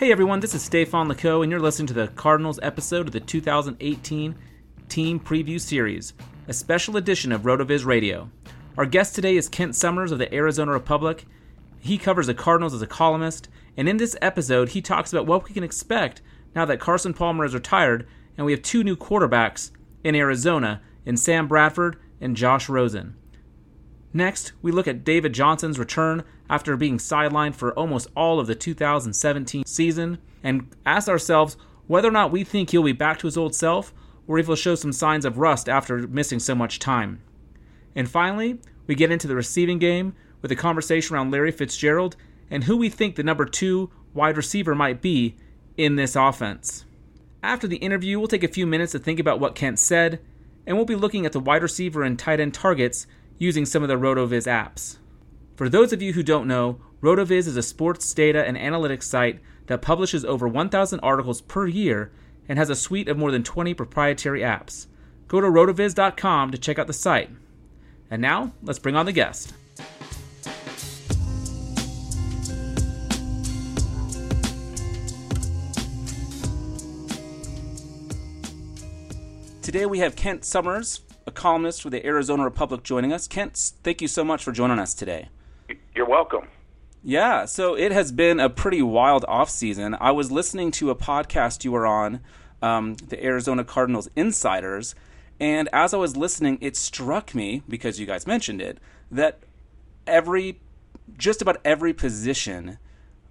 Hey 0.00 0.10
everyone, 0.10 0.40
this 0.40 0.54
is 0.54 0.62
Stefan 0.62 1.08
Lako, 1.08 1.42
and 1.42 1.50
you're 1.50 1.60
listening 1.60 1.88
to 1.88 1.92
the 1.92 2.08
Cardinals 2.08 2.58
episode 2.62 3.08
of 3.08 3.12
the 3.12 3.20
2018 3.20 4.34
Team 4.88 5.20
Preview 5.20 5.60
Series, 5.60 6.14
a 6.48 6.54
special 6.54 6.96
edition 6.96 7.32
of 7.32 7.42
RotoViz 7.42 7.84
Radio. 7.84 8.30
Our 8.78 8.86
guest 8.86 9.14
today 9.14 9.36
is 9.36 9.46
Kent 9.46 9.76
Somers 9.76 10.10
of 10.10 10.18
the 10.18 10.34
Arizona 10.34 10.72
Republic. 10.72 11.26
He 11.80 11.98
covers 11.98 12.28
the 12.28 12.32
Cardinals 12.32 12.72
as 12.72 12.80
a 12.80 12.86
columnist, 12.86 13.50
and 13.76 13.90
in 13.90 13.98
this 13.98 14.16
episode, 14.22 14.70
he 14.70 14.80
talks 14.80 15.12
about 15.12 15.26
what 15.26 15.46
we 15.46 15.52
can 15.52 15.64
expect 15.64 16.22
now 16.54 16.64
that 16.64 16.80
Carson 16.80 17.12
Palmer 17.12 17.44
is 17.44 17.52
retired 17.52 18.08
and 18.38 18.46
we 18.46 18.52
have 18.52 18.62
two 18.62 18.82
new 18.82 18.96
quarterbacks 18.96 19.70
in 20.02 20.14
Arizona 20.14 20.80
in 21.04 21.18
Sam 21.18 21.46
Bradford 21.46 22.00
and 22.22 22.38
Josh 22.38 22.70
Rosen. 22.70 23.16
Next, 24.12 24.52
we 24.60 24.72
look 24.72 24.88
at 24.88 25.04
David 25.04 25.32
Johnson's 25.32 25.78
return 25.78 26.24
after 26.48 26.76
being 26.76 26.98
sidelined 26.98 27.54
for 27.54 27.72
almost 27.74 28.08
all 28.16 28.40
of 28.40 28.46
the 28.46 28.54
2017 28.54 29.64
season 29.66 30.18
and 30.42 30.68
ask 30.84 31.08
ourselves 31.08 31.56
whether 31.86 32.08
or 32.08 32.12
not 32.12 32.32
we 32.32 32.42
think 32.42 32.70
he'll 32.70 32.82
be 32.82 32.92
back 32.92 33.18
to 33.20 33.26
his 33.26 33.36
old 33.36 33.54
self 33.54 33.94
or 34.26 34.38
if 34.38 34.46
he'll 34.46 34.56
show 34.56 34.74
some 34.74 34.92
signs 34.92 35.24
of 35.24 35.38
rust 35.38 35.68
after 35.68 36.08
missing 36.08 36.38
so 36.38 36.54
much 36.54 36.78
time. 36.78 37.22
And 37.94 38.08
finally, 38.08 38.58
we 38.86 38.94
get 38.94 39.12
into 39.12 39.28
the 39.28 39.34
receiving 39.36 39.78
game 39.78 40.14
with 40.42 40.50
a 40.50 40.56
conversation 40.56 41.14
around 41.14 41.30
Larry 41.30 41.52
Fitzgerald 41.52 42.16
and 42.50 42.64
who 42.64 42.76
we 42.76 42.88
think 42.88 43.14
the 43.14 43.22
number 43.22 43.44
two 43.44 43.90
wide 44.12 44.36
receiver 44.36 44.74
might 44.74 45.00
be 45.00 45.36
in 45.76 45.96
this 45.96 46.16
offense. 46.16 46.84
After 47.42 47.66
the 47.66 47.76
interview, 47.76 48.18
we'll 48.18 48.28
take 48.28 48.44
a 48.44 48.48
few 48.48 48.66
minutes 48.66 48.92
to 48.92 48.98
think 48.98 49.18
about 49.18 49.40
what 49.40 49.54
Kent 49.54 49.78
said, 49.78 50.20
and 50.66 50.76
we'll 50.76 50.84
be 50.84 50.94
looking 50.94 51.24
at 51.24 51.32
the 51.32 51.40
wide 51.40 51.62
receiver 51.62 52.02
and 52.02 52.18
tight 52.18 52.40
end 52.40 52.52
targets 52.52 53.06
using 53.40 53.64
some 53.64 53.82
of 53.82 53.88
the 53.88 53.96
RotoViz 53.96 54.46
apps. 54.46 54.98
For 55.56 55.70
those 55.70 55.94
of 55.94 56.02
you 56.02 56.12
who 56.12 56.22
don't 56.22 56.46
know, 56.46 56.78
RotoViz 57.02 57.48
is 57.48 57.56
a 57.56 57.62
sports 57.62 58.12
data 58.12 58.46
and 58.46 58.56
analytics 58.56 59.04
site 59.04 59.40
that 59.66 59.80
publishes 59.80 60.26
over 60.26 60.46
1,000 60.46 61.00
articles 61.00 61.40
per 61.40 61.66
year 61.66 62.12
and 62.48 62.58
has 62.58 62.68
a 62.68 62.76
suite 62.76 63.08
of 63.08 63.16
more 63.16 63.30
than 63.30 63.42
20 63.42 63.72
proprietary 63.72 64.40
apps. 64.40 64.86
Go 65.26 65.40
to 65.40 65.46
rotoviz.com 65.46 66.50
to 66.50 66.58
check 66.58 66.78
out 66.78 66.86
the 66.86 66.92
site. 66.92 67.30
And 68.10 68.20
now, 68.20 68.52
let's 68.62 68.78
bring 68.78 68.94
on 68.94 69.06
the 69.06 69.12
guest. 69.12 69.54
Today 79.62 79.86
we 79.86 80.00
have 80.00 80.14
Kent 80.14 80.44
Somers, 80.44 81.00
a 81.30 81.32
columnist 81.32 81.84
with 81.84 81.92
the 81.92 82.04
Arizona 82.04 82.42
Republic, 82.42 82.82
joining 82.82 83.12
us. 83.12 83.28
Kent, 83.28 83.56
thank 83.84 84.02
you 84.02 84.08
so 84.08 84.24
much 84.24 84.42
for 84.42 84.50
joining 84.50 84.80
us 84.80 84.94
today. 84.94 85.28
You're 85.94 86.08
welcome. 86.08 86.48
Yeah, 87.04 87.44
so 87.44 87.76
it 87.76 87.92
has 87.92 88.10
been 88.10 88.40
a 88.40 88.50
pretty 88.50 88.82
wild 88.82 89.24
off 89.28 89.48
season. 89.48 89.96
I 90.00 90.10
was 90.10 90.32
listening 90.32 90.72
to 90.72 90.90
a 90.90 90.96
podcast 90.96 91.64
you 91.64 91.72
were 91.72 91.86
on, 91.86 92.20
um, 92.60 92.96
the 92.96 93.24
Arizona 93.24 93.64
Cardinals 93.64 94.10
Insiders, 94.16 94.94
and 95.38 95.68
as 95.72 95.94
I 95.94 95.98
was 95.98 96.16
listening, 96.16 96.58
it 96.60 96.76
struck 96.76 97.34
me 97.34 97.62
because 97.68 97.98
you 97.98 98.06
guys 98.06 98.26
mentioned 98.26 98.60
it 98.60 98.78
that 99.10 99.38
every, 100.06 100.60
just 101.16 101.40
about 101.40 101.58
every 101.64 101.94
position 101.94 102.78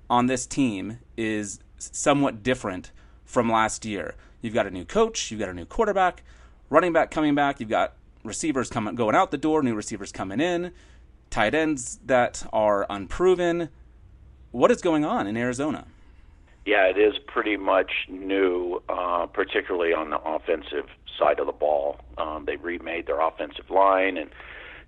on 0.10 0.26
this 0.26 0.48
team 0.48 1.00
is 1.18 1.60
somewhat 1.78 2.42
different 2.42 2.92
from 3.26 3.52
last 3.52 3.86
year. 3.86 4.16
You've 4.42 4.56
got 4.56 4.66
a 4.66 4.72
new 4.72 4.86
coach, 4.86 5.30
you've 5.30 5.40
got 5.42 5.50
a 5.50 5.54
new 5.54 5.66
quarterback, 5.66 6.24
running 6.70 6.94
back 6.94 7.12
coming 7.12 7.36
back, 7.36 7.60
you've 7.60 7.70
got 7.70 7.94
receivers 8.24 8.70
coming 8.70 8.96
going 8.96 9.16
out 9.16 9.32
the 9.32 9.38
door, 9.38 9.62
new 9.64 9.76
receivers 9.76 10.12
coming 10.12 10.40
in, 10.40 10.72
tight 11.30 11.54
ends 11.54 12.00
that 12.06 12.46
are 12.52 12.86
unproven. 12.90 13.70
What 14.52 14.72
is 14.72 14.82
going 14.82 15.06
on 15.06 15.28
in 15.28 15.38
Arizona? 15.38 15.86
Yeah, 16.66 16.86
it 16.86 16.98
is 16.98 17.16
pretty 17.26 17.58
much 17.58 17.92
new, 18.10 18.82
uh, 18.90 19.26
particularly 19.28 19.94
on 19.94 20.10
the 20.10 20.20
offensive 20.20 20.86
side 21.18 21.40
of 21.40 21.46
the 21.46 21.54
ball. 21.54 22.00
Um, 22.18 22.46
they 22.46 22.58
remade 22.58 23.08
their 23.08 23.20
offensive 23.20 23.70
line, 23.70 24.18
and 24.18 24.30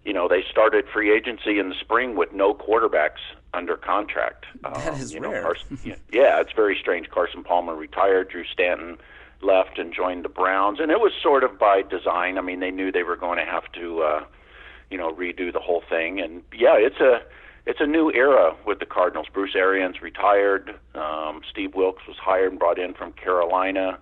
you 0.04 0.14
know 0.14 0.28
they 0.28 0.44
started 0.50 0.86
free 0.92 1.16
agency 1.16 1.60
in 1.60 1.70
the 1.70 1.76
spring 1.80 2.16
with 2.16 2.34
no 2.34 2.54
quarterbacks 2.54 3.22
under 3.54 3.78
contract. 3.78 4.46
That 4.62 4.94
um, 4.94 5.00
is 5.00 5.14
you 5.14 5.22
rare. 5.22 5.42
Know, 5.42 5.42
Carson, 5.42 5.80
yeah, 6.12 6.40
it's 6.40 6.54
very 6.54 6.78
strange. 6.80 7.10
Carson 7.10 7.44
Palmer 7.44 7.76
retired. 7.76 8.30
Drew 8.30 8.46
Stanton 8.46 8.98
left 9.44 9.78
and 9.78 9.94
joined 9.94 10.26
the 10.26 10.30
Browns, 10.30 10.80
and 10.80 10.92
it 10.92 11.00
was 11.00 11.12
sort 11.22 11.44
of 11.44 11.58
by 11.60 11.82
design. 11.82 12.38
I 12.38 12.42
mean, 12.42 12.60
they 12.60 12.72
knew 12.72 12.92
they 12.92 13.04
were 13.04 13.16
going 13.16 13.38
to 13.38 13.46
have 13.46 13.72
to, 13.74 14.02
uh, 14.02 14.24
you 14.90 14.98
know, 14.98 15.14
redo 15.14 15.52
the 15.52 15.60
whole 15.60 15.84
thing. 15.88 16.20
And 16.20 16.44
yeah, 16.54 16.76
it's 16.78 17.00
a 17.00 17.22
it's 17.66 17.80
a 17.80 17.88
new 17.88 18.12
era 18.12 18.56
with 18.66 18.80
the 18.80 18.86
Cardinals. 18.86 19.28
Bruce 19.32 19.56
Arians 19.56 20.02
retired. 20.02 20.80
Um, 20.96 21.42
Steve 21.50 21.76
Wilks 21.76 22.08
was 22.08 22.18
hired 22.18 22.52
and 22.52 22.60
brought 22.60 22.80
in 22.80 22.94
from 22.94 23.14
Carolina. 23.14 24.00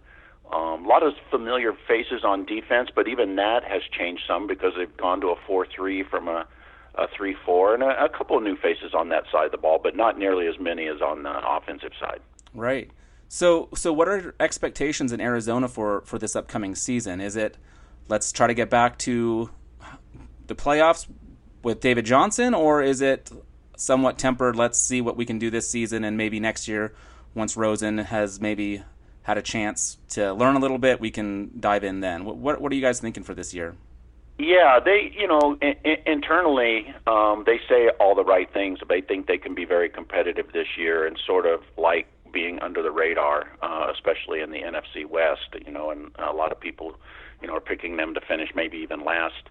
Um, 0.51 0.85
a 0.85 0.87
lot 0.87 1.03
of 1.03 1.13
familiar 1.29 1.73
faces 1.87 2.23
on 2.23 2.45
defense, 2.45 2.89
but 2.93 3.07
even 3.07 3.35
that 3.35 3.63
has 3.63 3.83
changed 3.91 4.23
some 4.27 4.47
because 4.47 4.73
they've 4.77 4.97
gone 4.97 5.21
to 5.21 5.27
a 5.27 5.35
four-three 5.45 6.03
from 6.03 6.27
a 6.27 6.47
a 6.95 7.07
three-four, 7.15 7.75
and 7.75 7.83
a, 7.83 8.05
a 8.05 8.09
couple 8.09 8.35
of 8.35 8.43
new 8.43 8.57
faces 8.57 8.93
on 8.93 9.09
that 9.09 9.23
side 9.31 9.45
of 9.45 9.51
the 9.51 9.57
ball, 9.57 9.79
but 9.81 9.95
not 9.95 10.17
nearly 10.17 10.47
as 10.47 10.59
many 10.59 10.87
as 10.87 11.01
on 11.01 11.23
the 11.23 11.47
offensive 11.47 11.91
side. 11.99 12.19
Right. 12.53 12.89
So, 13.31 13.69
so 13.75 13.93
what 13.93 14.07
are 14.07 14.19
your 14.19 14.35
expectations 14.39 15.11
in 15.13 15.21
Arizona 15.21 15.67
for 15.67 16.01
for 16.01 16.17
this 16.17 16.35
upcoming 16.35 16.73
season? 16.73 17.21
Is 17.21 17.35
it 17.35 17.57
let's 18.07 18.31
try 18.31 18.47
to 18.47 18.55
get 18.55 18.71
back 18.71 18.97
to 18.99 19.51
the 20.47 20.55
playoffs 20.55 21.07
with 21.63 21.79
David 21.79 22.05
Johnson, 22.05 22.55
or 22.55 22.81
is 22.81 23.01
it 23.01 23.31
somewhat 23.77 24.17
tempered? 24.17 24.55
Let's 24.55 24.79
see 24.79 24.99
what 24.99 25.15
we 25.15 25.25
can 25.25 25.37
do 25.37 25.51
this 25.51 25.69
season, 25.69 26.03
and 26.03 26.17
maybe 26.17 26.39
next 26.39 26.67
year, 26.67 26.95
once 27.35 27.55
Rosen 27.55 27.99
has 27.99 28.41
maybe 28.41 28.83
had 29.21 29.37
a 29.37 29.43
chance 29.43 29.97
to 30.09 30.33
learn 30.33 30.55
a 30.55 30.59
little 30.59 30.79
bit, 30.79 30.99
we 30.99 31.11
can 31.11 31.51
dive 31.59 31.83
in 31.83 31.99
then. 31.99 32.25
What 32.25 32.37
what, 32.37 32.59
what 32.61 32.71
are 32.71 32.75
you 32.75 32.81
guys 32.81 32.99
thinking 32.99 33.23
for 33.23 33.35
this 33.35 33.53
year? 33.53 33.75
Yeah, 34.39 34.79
they, 34.79 35.13
you 35.15 35.27
know, 35.27 35.57
I- 35.61 35.75
I- 35.85 36.01
internally, 36.05 36.95
um, 37.05 37.43
they 37.45 37.59
say 37.67 37.89
all 37.99 38.15
the 38.15 38.23
right 38.23 38.51
things. 38.51 38.79
They 38.87 39.01
think 39.01 39.27
they 39.27 39.37
can 39.37 39.53
be 39.53 39.65
very 39.65 39.89
competitive 39.89 40.53
this 40.53 40.77
year 40.77 41.05
and 41.05 41.19
sort 41.27 41.45
of 41.45 41.61
like 41.77 42.07
being 42.31 42.59
under 42.59 42.81
the 42.81 42.91
radar, 42.91 43.47
uh, 43.61 43.91
especially 43.93 44.41
in 44.41 44.51
the 44.51 44.59
NFC 44.59 45.05
West. 45.05 45.55
You 45.65 45.71
know, 45.71 45.91
and 45.91 46.11
a 46.17 46.33
lot 46.33 46.51
of 46.51 46.59
people, 46.59 46.95
you 47.41 47.47
know, 47.47 47.55
are 47.55 47.61
picking 47.61 47.97
them 47.97 48.13
to 48.13 48.21
finish 48.21 48.49
maybe 48.55 48.77
even 48.77 49.03
last 49.03 49.49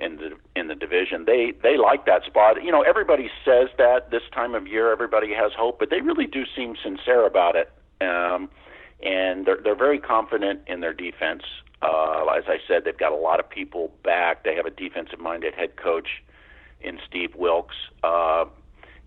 in 0.00 0.16
the 0.16 0.30
in 0.56 0.68
the 0.68 0.74
division. 0.74 1.24
They 1.26 1.52
they 1.62 1.76
like 1.76 2.06
that 2.06 2.24
spot. 2.24 2.62
You 2.64 2.72
know, 2.72 2.82
everybody 2.82 3.30
says 3.44 3.68
that 3.78 4.10
this 4.10 4.22
time 4.32 4.54
of 4.54 4.66
year, 4.66 4.90
everybody 4.90 5.32
has 5.34 5.52
hope, 5.56 5.78
but 5.78 5.90
they 5.90 6.00
really 6.00 6.26
do 6.26 6.44
seem 6.56 6.74
sincere 6.82 7.26
about 7.26 7.54
it. 7.54 7.70
Um, 8.00 8.48
and 9.02 9.46
they're 9.46 9.58
they're 9.62 9.76
very 9.76 9.98
confident 9.98 10.60
in 10.66 10.80
their 10.80 10.94
defense. 10.94 11.42
Uh, 11.82 12.24
as 12.36 12.44
I 12.46 12.58
said, 12.66 12.84
they've 12.84 12.98
got 12.98 13.12
a 13.12 13.16
lot 13.16 13.40
of 13.40 13.48
people 13.48 13.92
back. 14.04 14.44
They 14.44 14.54
have 14.54 14.66
a 14.66 14.70
defensive-minded 14.70 15.54
head 15.54 15.76
coach 15.76 16.22
in 16.82 16.98
Steve 17.08 17.34
Wilks, 17.34 17.76
uh, 18.02 18.44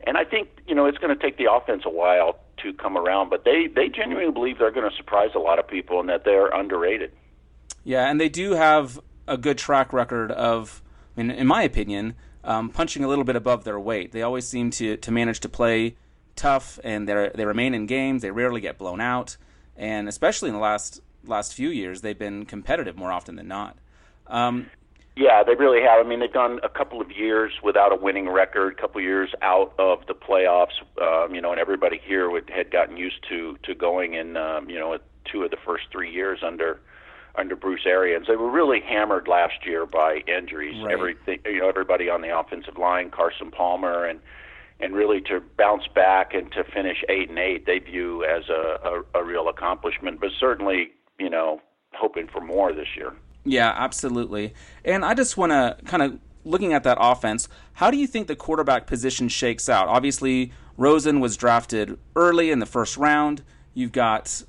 and 0.05 0.17
I 0.17 0.23
think 0.23 0.49
you 0.67 0.75
know 0.75 0.85
it's 0.85 0.97
going 0.97 1.15
to 1.15 1.21
take 1.21 1.37
the 1.37 1.51
offense 1.51 1.83
a 1.85 1.89
while 1.89 2.39
to 2.63 2.73
come 2.73 2.97
around. 2.97 3.29
But 3.29 3.45
they 3.45 3.67
they 3.67 3.89
genuinely 3.89 4.31
believe 4.31 4.57
they're 4.57 4.71
going 4.71 4.89
to 4.89 4.95
surprise 4.95 5.29
a 5.35 5.39
lot 5.39 5.59
of 5.59 5.67
people 5.67 5.99
and 5.99 6.09
that 6.09 6.25
they're 6.25 6.47
underrated. 6.47 7.11
Yeah, 7.83 8.09
and 8.09 8.19
they 8.19 8.29
do 8.29 8.53
have 8.53 8.99
a 9.27 9.37
good 9.37 9.57
track 9.57 9.93
record 9.93 10.31
of, 10.31 10.81
in 11.15 11.47
my 11.47 11.63
opinion, 11.63 12.15
um, 12.43 12.69
punching 12.69 13.03
a 13.03 13.07
little 13.07 13.23
bit 13.23 13.35
above 13.35 13.63
their 13.63 13.79
weight. 13.79 14.11
They 14.11 14.21
always 14.21 14.47
seem 14.47 14.71
to 14.71 14.97
to 14.97 15.11
manage 15.11 15.39
to 15.41 15.49
play 15.49 15.95
tough, 16.35 16.79
and 16.83 17.07
they 17.07 17.31
they 17.33 17.45
remain 17.45 17.73
in 17.73 17.85
games. 17.85 18.21
They 18.21 18.31
rarely 18.31 18.61
get 18.61 18.77
blown 18.77 19.01
out, 19.01 19.37
and 19.75 20.07
especially 20.07 20.49
in 20.49 20.55
the 20.55 20.61
last 20.61 21.01
last 21.25 21.53
few 21.53 21.69
years, 21.69 22.01
they've 22.01 22.17
been 22.17 22.45
competitive 22.45 22.97
more 22.97 23.11
often 23.11 23.35
than 23.35 23.47
not. 23.47 23.77
Um, 24.27 24.69
Yeah, 25.15 25.43
they 25.43 25.53
really 25.53 25.81
have. 25.81 26.03
I 26.03 26.09
mean, 26.09 26.21
they've 26.21 26.33
gone 26.33 26.59
a 26.63 26.69
couple 26.69 26.99
of 26.99 27.11
years 27.11 27.53
without 27.61 27.91
a 27.91 27.95
winning 27.95 28.29
record, 28.29 28.73
a 28.73 28.81
couple 28.81 28.99
of 28.99 29.05
years 29.05 29.31
out 29.43 29.73
of 29.77 29.99
the 30.07 30.15
playoffs. 30.15 30.81
Um, 30.99 31.35
you 31.35 31.41
know, 31.41 31.51
and 31.51 31.59
everybody 31.59 32.01
here 32.03 32.29
would, 32.31 32.49
had 32.49 32.71
gotten 32.71 32.97
used 32.97 33.23
to 33.29 33.57
to 33.63 33.75
going 33.75 34.15
in. 34.15 34.37
Um, 34.37 34.69
you 34.69 34.79
know, 34.79 34.97
two 35.31 35.43
of 35.43 35.51
the 35.51 35.57
first 35.63 35.83
three 35.91 36.11
years 36.11 36.39
under 36.43 36.79
under 37.35 37.55
Bruce 37.55 37.85
Arians. 37.85 38.27
They 38.27 38.35
were 38.35 38.49
really 38.49 38.79
hammered 38.81 39.27
last 39.27 39.65
year 39.65 39.85
by 39.85 40.23
injuries. 40.27 40.81
Right. 40.83 40.93
Everything, 40.93 41.39
you 41.45 41.59
know, 41.59 41.69
everybody 41.69 42.09
on 42.09 42.21
the 42.21 42.37
offensive 42.37 42.77
line, 42.77 43.09
Carson 43.09 43.51
Palmer, 43.51 44.05
and 44.05 44.19
and 44.79 44.93
really 44.93 45.21
to 45.21 45.41
bounce 45.57 45.87
back 45.93 46.33
and 46.33 46.51
to 46.51 46.63
finish 46.63 47.03
eight 47.07 47.29
and 47.29 47.39
eight, 47.39 47.65
they 47.65 47.79
view 47.79 48.23
as 48.25 48.49
a, 48.49 49.03
a, 49.13 49.19
a 49.21 49.23
real 49.23 49.47
accomplishment. 49.47 50.19
But 50.19 50.31
certainly, 50.39 50.91
you 51.19 51.29
know, 51.29 51.61
hoping 51.93 52.27
for 52.27 52.41
more 52.41 52.73
this 52.73 52.87
year. 52.95 53.13
Yeah, 53.45 53.73
absolutely. 53.75 54.53
And 54.85 55.03
I 55.03 55.13
just 55.13 55.37
want 55.37 55.51
to 55.51 55.77
kind 55.85 56.03
of 56.03 56.19
looking 56.45 56.73
at 56.73 56.83
that 56.83 56.97
offense, 56.99 57.47
how 57.73 57.91
do 57.91 57.97
you 57.97 58.07
think 58.07 58.27
the 58.27 58.35
quarterback 58.35 58.87
position 58.87 59.29
shakes 59.29 59.69
out? 59.69 59.87
Obviously, 59.87 60.51
Rosen 60.77 61.19
was 61.19 61.37
drafted 61.37 61.97
early 62.15 62.51
in 62.51 62.59
the 62.59 62.65
first 62.65 62.97
round. 62.97 63.43
You've 63.73 63.91
got 63.91 64.43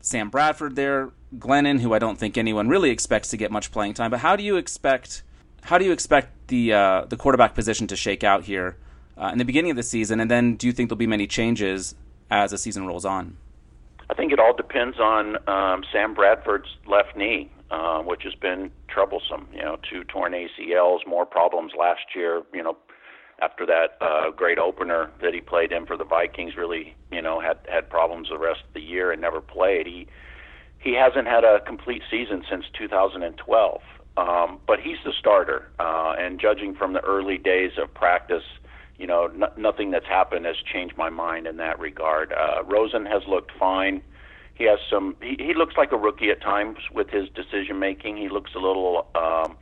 Sam 0.00 0.30
Bradford 0.30 0.76
there, 0.76 1.10
Glennon, 1.36 1.80
who 1.80 1.94
I 1.94 1.98
don't 1.98 2.18
think 2.18 2.36
anyone 2.36 2.68
really 2.68 2.90
expects 2.90 3.28
to 3.30 3.36
get 3.36 3.50
much 3.50 3.72
playing 3.72 3.94
time. 3.94 4.10
But 4.10 4.20
how 4.20 4.36
do 4.36 4.42
you 4.42 4.56
expect 4.56 5.22
how 5.62 5.78
do 5.78 5.84
you 5.84 5.92
expect 5.92 6.48
the 6.48 6.72
uh, 6.72 7.04
the 7.06 7.16
quarterback 7.16 7.54
position 7.54 7.86
to 7.88 7.96
shake 7.96 8.22
out 8.22 8.44
here 8.44 8.76
uh, 9.16 9.30
in 9.32 9.38
the 9.38 9.44
beginning 9.44 9.70
of 9.70 9.76
the 9.76 9.82
season? 9.82 10.20
And 10.20 10.30
then 10.30 10.56
do 10.56 10.66
you 10.66 10.72
think 10.72 10.88
there'll 10.88 10.98
be 10.98 11.06
many 11.06 11.26
changes 11.26 11.94
as 12.30 12.50
the 12.50 12.58
season 12.58 12.86
rolls 12.86 13.04
on? 13.04 13.36
I 14.10 14.14
think 14.14 14.32
it 14.32 14.38
all 14.38 14.54
depends 14.54 14.98
on 15.00 15.36
um, 15.48 15.84
Sam 15.90 16.14
Bradford's 16.14 16.68
left 16.86 17.16
knee, 17.16 17.50
uh, 17.74 17.98
which 18.02 18.22
has 18.22 18.34
been 18.34 18.70
troublesome. 18.88 19.48
You 19.52 19.62
know, 19.62 19.76
two 19.90 20.04
torn 20.04 20.32
ACLs, 20.32 21.00
more 21.06 21.26
problems 21.26 21.72
last 21.78 22.02
year. 22.14 22.42
You 22.52 22.62
know, 22.62 22.76
after 23.42 23.66
that 23.66 23.96
uh, 24.00 24.30
great 24.30 24.58
opener 24.58 25.10
that 25.20 25.34
he 25.34 25.40
played 25.40 25.72
in 25.72 25.84
for 25.84 25.96
the 25.96 26.04
Vikings, 26.04 26.56
really, 26.56 26.94
you 27.10 27.20
know, 27.20 27.40
had 27.40 27.58
had 27.68 27.90
problems 27.90 28.28
the 28.30 28.38
rest 28.38 28.60
of 28.68 28.74
the 28.74 28.80
year 28.80 29.10
and 29.10 29.20
never 29.20 29.40
played. 29.40 29.86
He 29.86 30.06
he 30.78 30.94
hasn't 30.94 31.26
had 31.26 31.42
a 31.42 31.60
complete 31.66 32.02
season 32.10 32.44
since 32.48 32.64
2012. 32.78 33.80
Um, 34.16 34.60
but 34.64 34.78
he's 34.78 34.98
the 35.04 35.12
starter, 35.18 35.68
uh, 35.80 36.14
and 36.16 36.38
judging 36.40 36.76
from 36.76 36.92
the 36.92 37.00
early 37.00 37.36
days 37.36 37.72
of 37.82 37.92
practice, 37.92 38.44
you 38.96 39.08
know, 39.08 39.24
n- 39.26 39.50
nothing 39.56 39.90
that's 39.90 40.06
happened 40.06 40.46
has 40.46 40.54
changed 40.72 40.96
my 40.96 41.10
mind 41.10 41.48
in 41.48 41.56
that 41.56 41.80
regard. 41.80 42.32
Uh, 42.32 42.62
Rosen 42.62 43.06
has 43.06 43.22
looked 43.26 43.50
fine. 43.58 44.02
He 44.54 44.64
has 44.64 44.78
some. 44.88 45.16
He, 45.20 45.36
he 45.38 45.54
looks 45.54 45.74
like 45.76 45.92
a 45.92 45.96
rookie 45.96 46.30
at 46.30 46.40
times 46.40 46.78
with 46.92 47.10
his 47.10 47.28
decision 47.30 47.78
making. 47.78 48.16
He 48.16 48.28
looks 48.28 48.52
a 48.54 48.58
little 48.58 49.06
um, 49.14 49.56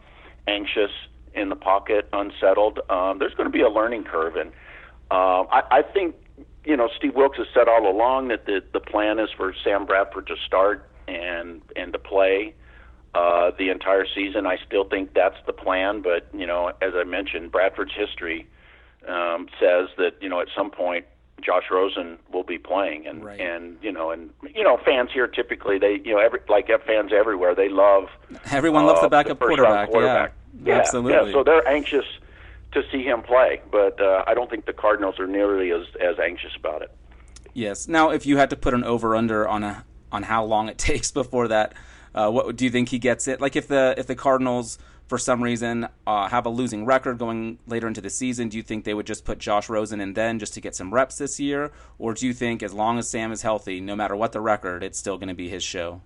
anxious 0.47 0.91
in 1.35 1.49
the 1.49 1.57
pocket, 1.57 2.09
unsettled. 2.13 2.81
Um, 2.91 3.19
there's 3.19 3.35
going 3.35 3.51
to 3.51 3.53
be 3.53 3.63
a 3.63 3.71
learning 3.71 4.05
curve, 4.05 4.37
and 4.37 4.51
uh, 5.11 5.45
I, 5.51 5.63
I 5.71 5.83
think 5.83 6.17
you 6.65 6.77
know 6.77 6.89
Steve 6.97 7.15
Wilks 7.15 7.39
has 7.39 7.47
said 7.55 7.69
all 7.69 7.91
along 7.91 8.29
that 8.29 8.47
the 8.47 8.63
the 8.73 8.81
plan 8.81 9.19
is 9.19 9.31
for 9.37 9.55
Sam 9.65 9.87
Bradford 9.87 10.27
to 10.27 10.37
start 10.47 10.89
and 11.09 11.63
and 11.75 11.93
to 11.95 11.99
play 11.99 12.55
uh, 13.15 13.51
the 13.59 13.71
entire 13.71 14.07
season. 14.15 14.47
I 14.47 14.59
still 14.67 14.85
think 14.85 15.15
that's 15.15 15.39
the 15.47 15.53
plan, 15.53 16.03
but 16.03 16.29
you 16.35 16.47
know, 16.47 16.69
as 16.83 16.93
I 16.95 17.05
mentioned, 17.05 17.51
Bradford's 17.51 17.95
history 17.95 18.47
um, 19.09 19.49
says 19.59 19.89
that 19.97 20.17
you 20.21 20.29
know 20.29 20.41
at 20.41 20.49
some 20.55 20.71
point 20.71 21.07
Josh 21.43 21.65
Rosen 21.71 22.19
will 22.33 22.45
be 22.45 22.59
playing, 22.59 23.07
and 23.07 23.25
right. 23.25 23.41
and 23.41 23.77
you 23.83 23.93
know, 23.93 24.11
and 24.11 24.31
you 24.55 24.63
know, 24.63 24.79
fans 24.85 25.11
here 25.13 25.27
typically 25.27 25.79
they 25.79 26.01
you 26.05 26.13
know 26.13 26.19
every 26.19 26.41
like 26.49 26.69
fans 26.87 27.13
everywhere 27.13 27.55
they 27.55 27.69
love 27.69 28.09
everyone 28.51 28.85
uh, 28.85 28.89
loves 28.89 29.01
the 29.01 29.09
backup 29.09 29.39
the 29.39 29.47
quarterback. 29.47 29.91
quarterback. 29.91 30.35
Yeah, 30.63 30.75
yeah, 30.75 30.81
absolutely. 30.81 31.29
Yeah, 31.29 31.33
so 31.33 31.45
they're 31.45 31.67
anxious 31.67 32.05
to 32.73 32.83
see 32.91 33.03
him 33.03 33.23
play, 33.23 33.61
but 33.71 34.01
uh, 34.01 34.25
I 34.27 34.35
don't 34.35 34.51
think 34.51 34.67
the 34.67 34.73
Cardinals 34.73 35.19
are 35.19 35.27
nearly 35.27 35.73
as 35.73 35.87
as 36.01 36.19
anxious 36.19 36.55
about 36.57 36.83
it. 36.83 36.91
Yes. 37.55 37.87
Now, 37.89 38.11
if 38.11 38.25
you 38.27 38.39
had 38.39 38.51
to 38.51 38.57
put 38.57 38.75
an 38.75 38.85
over 38.85 39.15
under 39.15 39.47
on 39.47 39.63
a 39.63 39.85
on 40.11 40.25
how 40.25 40.45
long 40.45 40.69
it 40.69 40.79
takes 40.91 41.11
before 41.11 41.49
that, 41.49 41.75
uh, 42.15 42.31
what 42.31 42.57
do 42.57 42.65
you 42.65 42.71
think 42.71 42.89
he 42.89 42.99
gets 42.99 43.29
it? 43.29 43.41
Like 43.41 43.57
if 43.57 43.69
the 43.69 43.95
if 43.97 44.07
the 44.07 44.15
Cardinals 44.15 44.79
for 45.07 45.19
some 45.19 45.43
reason 45.43 45.89
uh, 46.07 46.29
have 46.29 46.47
a 46.47 46.49
losing 46.49 46.85
record 46.85 47.19
going 47.19 47.59
later 47.67 47.87
into 47.87 48.01
the 48.01 48.11
season, 48.11 48.49
do 48.49 48.57
you 48.57 48.63
think 48.63 48.85
they 48.85 48.95
would 48.95 49.07
just 49.07 49.25
put 49.25 49.39
Josh 49.39 49.69
Rosen 49.69 50.01
in 50.01 50.15
then 50.15 50.39
just 50.39 50.55
to 50.55 50.61
get 50.61 50.75
some 50.75 50.93
reps 50.93 51.19
this 51.19 51.39
year, 51.39 51.73
or 51.99 52.15
do 52.15 52.27
you 52.27 52.33
think 52.33 52.63
as 52.63 52.73
long 52.73 52.99
as 52.99 53.09
Sam 53.09 53.33
is 53.33 53.43
healthy, 53.43 53.81
no 53.81 53.97
matter 53.97 54.17
what 54.17 54.33
the 54.33 54.41
record, 54.41 54.83
it's 54.83 54.99
still 54.99 55.19
going 55.19 55.29
to 55.29 55.35
be 55.35 55.49
his 55.49 55.63
show? 55.63 56.01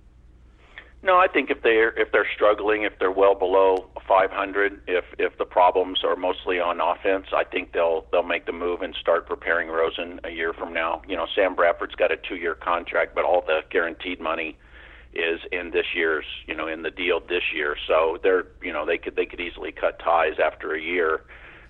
No, 1.03 1.19
I 1.19 1.29
think 1.29 1.51
if 1.51 1.63
they're 1.63 1.91
if 1.91 2.11
they're 2.11 2.27
struggling, 2.35 2.83
if 2.83 2.99
they're 2.99 3.13
well 3.13 3.37
below 3.37 3.89
500, 4.09 4.81
if 4.89 5.05
if 5.19 5.39
the 5.39 5.45
problems 5.45 6.03
are 6.03 6.17
mostly 6.17 6.59
on 6.59 6.81
offense, 6.81 7.27
I 7.33 7.45
think 7.45 7.73
they'll 7.73 8.07
they'll 8.11 8.25
make 8.25 8.47
the 8.47 8.53
move 8.53 8.83
and 8.83 8.95
start 8.97 9.27
preparing 9.27 9.69
Rosen 9.69 10.19
a 10.25 10.31
year 10.31 10.53
from 10.53 10.73
now. 10.73 11.03
You 11.07 11.17
know, 11.17 11.27
Sam 11.33 11.55
Bradford's 11.55 11.95
got 11.95 12.11
a 12.11 12.17
two-year 12.17 12.57
contract, 12.57 13.15
but 13.15 13.25
all 13.25 13.43
the 13.47 13.61
guaranteed 13.71 14.21
money 14.21 14.59
is 15.17 15.41
in 15.53 15.71
this 15.71 15.87
year's, 15.95 16.27
you 16.47 16.55
know, 16.55 16.69
in 16.69 16.83
the 16.83 16.91
deal 16.91 17.21
this 17.21 17.43
year. 17.55 17.77
So 17.87 18.19
they're, 18.23 18.47
you 18.63 18.73
know, 18.73 18.87
they 18.87 18.99
could 18.99 19.17
they 19.17 19.27
could 19.27 19.41
easily 19.41 19.73
cut 19.73 19.99
ties 19.99 20.35
after 20.43 20.75
a 20.75 20.81
year 20.81 21.23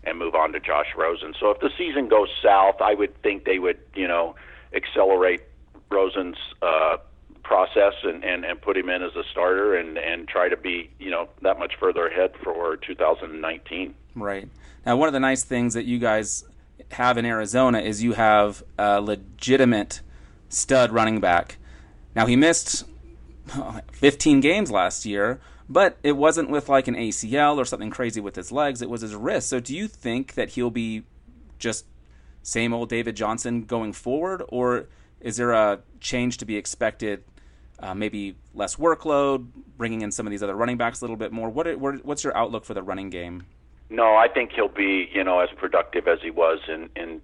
and 0.05 0.19
move 0.19 0.35
on 0.35 0.53
to 0.53 0.61
Josh 0.61 0.87
Rosen. 0.97 1.35
So 1.39 1.51
if 1.51 1.61
the 1.61 1.71
season 1.77 2.09
goes 2.09 2.29
south, 2.43 2.81
I 2.81 2.95
would 2.95 3.21
think 3.23 3.45
they 3.45 3.59
would, 3.59 3.79
you 3.95 4.07
know, 4.07 4.37
accelerate 4.73 5.43
Rosen's 5.91 6.37
uh, 6.63 6.99
process 7.43 7.95
and, 8.03 8.25
and, 8.25 8.45
and 8.45 8.61
put 8.61 8.77
him 8.77 8.89
in 8.89 9.03
as 9.03 9.15
a 9.17 9.23
starter 9.31 9.75
and, 9.77 9.99
and 9.99 10.29
try 10.29 10.49
to 10.49 10.57
be, 10.57 10.91
you 10.99 11.11
know, 11.11 11.29
that 11.43 11.59
much 11.59 11.75
further 11.79 12.07
ahead 12.07 12.33
for 12.43 12.77
2019. 12.77 13.95
Right. 14.15 14.49
Now, 14.85 14.97
one 14.97 15.09
of 15.09 15.13
the 15.13 15.21
nice 15.21 15.45
things 15.45 15.75
that 15.75 15.85
you 15.85 15.99
guys 15.99 16.45
have 16.93 17.19
in 17.19 17.25
Arizona 17.25 17.81
is 17.81 18.03
you 18.03 18.13
have 18.13 18.63
a 18.79 19.01
legitimate 19.01 20.01
stud 20.49 20.93
running 20.93 21.21
back. 21.21 21.59
Now, 22.15 22.27
he 22.27 22.37
missed 22.37 22.85
15 23.93 24.41
games 24.41 24.71
last 24.71 25.07
year, 25.07 25.41
but 25.69 25.99
it 26.03 26.13
wasn't 26.13 26.51
with 26.51 26.69
like 26.69 26.89
an 26.89 26.95
ACL 26.95 27.57
or 27.57 27.65
something 27.65 27.91
crazy 27.91 28.21
with 28.21 28.37
his 28.37 28.53
legs. 28.53 28.83
It 28.83 28.91
was 28.91 29.01
his 29.01 29.15
wrist. 29.15 29.49
So 29.49 29.61
do 29.61 29.77
you 29.77 29.89
think 29.89 30.35
that 30.35 30.51
he'll 30.51 30.71
be 30.71 31.05
just 31.59 31.87
same 32.43 32.73
old 32.73 32.89
David 32.89 33.17
Johnson 33.17 33.63
going 33.63 33.93
forward, 33.93 34.43
or 34.49 34.89
is 35.21 35.37
there 35.37 35.53
a 35.53 35.81
change 36.01 36.39
to 36.39 36.45
be 36.45 36.57
expected? 36.57 37.25
Uh, 37.79 37.95
maybe 37.95 38.37
less 38.55 38.77
workload, 38.77 39.49
bringing 39.77 40.01
in 40.01 40.11
some 40.11 40.27
of 40.27 40.31
these 40.31 40.43
other 40.43 40.55
running 40.55 40.77
backs 40.79 41.01
a 41.01 41.05
little 41.05 41.17
bit 41.17 41.33
more. 41.33 41.51
What, 41.51 41.67
what's 42.05 42.25
your 42.25 42.37
outlook 42.37 42.65
for 42.65 42.73
the 42.73 42.83
running 42.83 43.11
game? 43.11 43.45
No, 43.91 44.17
I 44.17 44.29
think 44.29 44.53
he'll 44.53 44.69
be, 44.69 45.09
you 45.13 45.23
know, 45.23 45.41
as 45.41 45.51
productive 45.57 46.09
as 46.09 46.19
he 46.23 46.31
was 46.31 46.59
in 46.69 46.89
in 46.97 47.21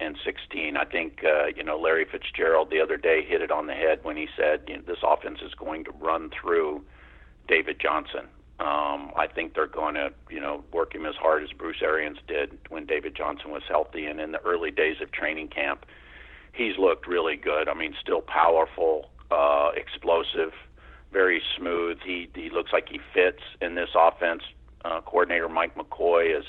2016. 0.00 0.76
I 0.76 0.84
think, 0.84 1.22
uh, 1.24 1.46
you 1.54 1.62
know, 1.62 1.78
Larry 1.78 2.06
Fitzgerald 2.10 2.70
the 2.70 2.80
other 2.80 2.96
day 2.96 3.24
hit 3.24 3.42
it 3.42 3.50
on 3.50 3.66
the 3.66 3.74
head 3.74 4.00
when 4.02 4.16
he 4.16 4.28
said, 4.36 4.62
you 4.66 4.76
know, 4.76 4.82
this 4.86 4.98
offense 5.02 5.40
is 5.44 5.54
going 5.54 5.84
to 5.84 5.90
run 5.92 6.30
through 6.30 6.82
David 7.48 7.78
Johnson. 7.80 8.26
Um, 8.58 9.12
I 9.16 9.26
think 9.32 9.54
they're 9.54 9.66
going 9.66 9.94
to, 9.94 10.12
you 10.28 10.40
know, 10.40 10.64
work 10.72 10.94
him 10.94 11.06
as 11.06 11.14
hard 11.16 11.42
as 11.42 11.50
Bruce 11.52 11.80
Arians 11.82 12.18
did 12.26 12.58
when 12.68 12.84
David 12.86 13.14
Johnson 13.14 13.50
was 13.50 13.62
healthy, 13.68 14.06
and 14.06 14.20
in 14.20 14.32
the 14.32 14.40
early 14.40 14.70
days 14.70 14.96
of 15.00 15.10
training 15.12 15.48
camp, 15.48 15.86
he's 16.52 16.76
looked 16.76 17.06
really 17.06 17.36
good. 17.36 17.68
I 17.68 17.74
mean, 17.74 17.94
still 18.00 18.20
powerful, 18.20 19.10
uh, 19.30 19.70
explosive, 19.74 20.52
very 21.10 21.42
smooth. 21.56 21.98
He 22.04 22.28
he 22.34 22.50
looks 22.50 22.70
like 22.72 22.88
he 22.90 23.00
fits 23.14 23.42
in 23.62 23.76
this 23.76 23.88
offense 23.94 24.42
uh, 24.84 25.00
coordinator 25.00 25.48
Mike 25.48 25.74
McCoy 25.74 26.34
has 26.34 26.44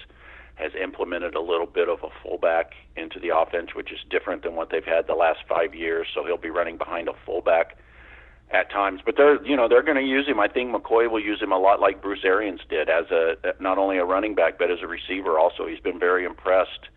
has 0.56 0.72
implemented 0.82 1.36
a 1.36 1.42
little 1.42 1.66
bit 1.66 1.90
of 1.90 2.00
a 2.04 2.10
fullback 2.22 2.74
into 2.96 3.20
the 3.20 3.36
offense, 3.36 3.74
which 3.76 3.92
is 3.92 4.00
different 4.10 4.44
than 4.44 4.56
what 4.56 4.70
they've 4.70 4.86
had 4.86 5.08
the 5.08 5.16
last 5.16 5.40
five 5.48 5.74
years. 5.74 6.08
So 6.14 6.26
he'll 6.26 6.38
be 6.38 6.50
running 6.50 6.78
behind 6.78 7.08
a 7.08 7.14
fullback 7.26 7.78
at 8.52 8.70
times. 8.70 9.02
But 9.06 9.16
they're 9.18 9.44
you 9.46 9.56
know 9.56 9.68
they're 9.68 9.84
going 9.84 9.98
to 9.98 10.04
use 10.04 10.28
him. 10.28 10.40
I 10.40 10.48
think 10.48 10.74
McCoy 10.74 11.10
will 11.10 11.22
use 11.22 11.42
him 11.42 11.52
a 11.52 11.58
lot 11.58 11.80
like 11.80 12.02
Bruce 12.02 12.24
Arians 12.24 12.62
did 12.70 12.90
as 12.90 13.06
a 13.12 13.36
not 13.60 13.78
only 13.78 13.98
a 13.98 14.06
running 14.06 14.36
back 14.36 14.58
but 14.60 14.70
as 14.72 14.80
a 14.82 14.88
receiver. 14.88 15.40
Also, 15.40 15.66
he's 15.68 15.80
been 15.80 16.00
very 16.00 16.26
impressed 16.26 16.90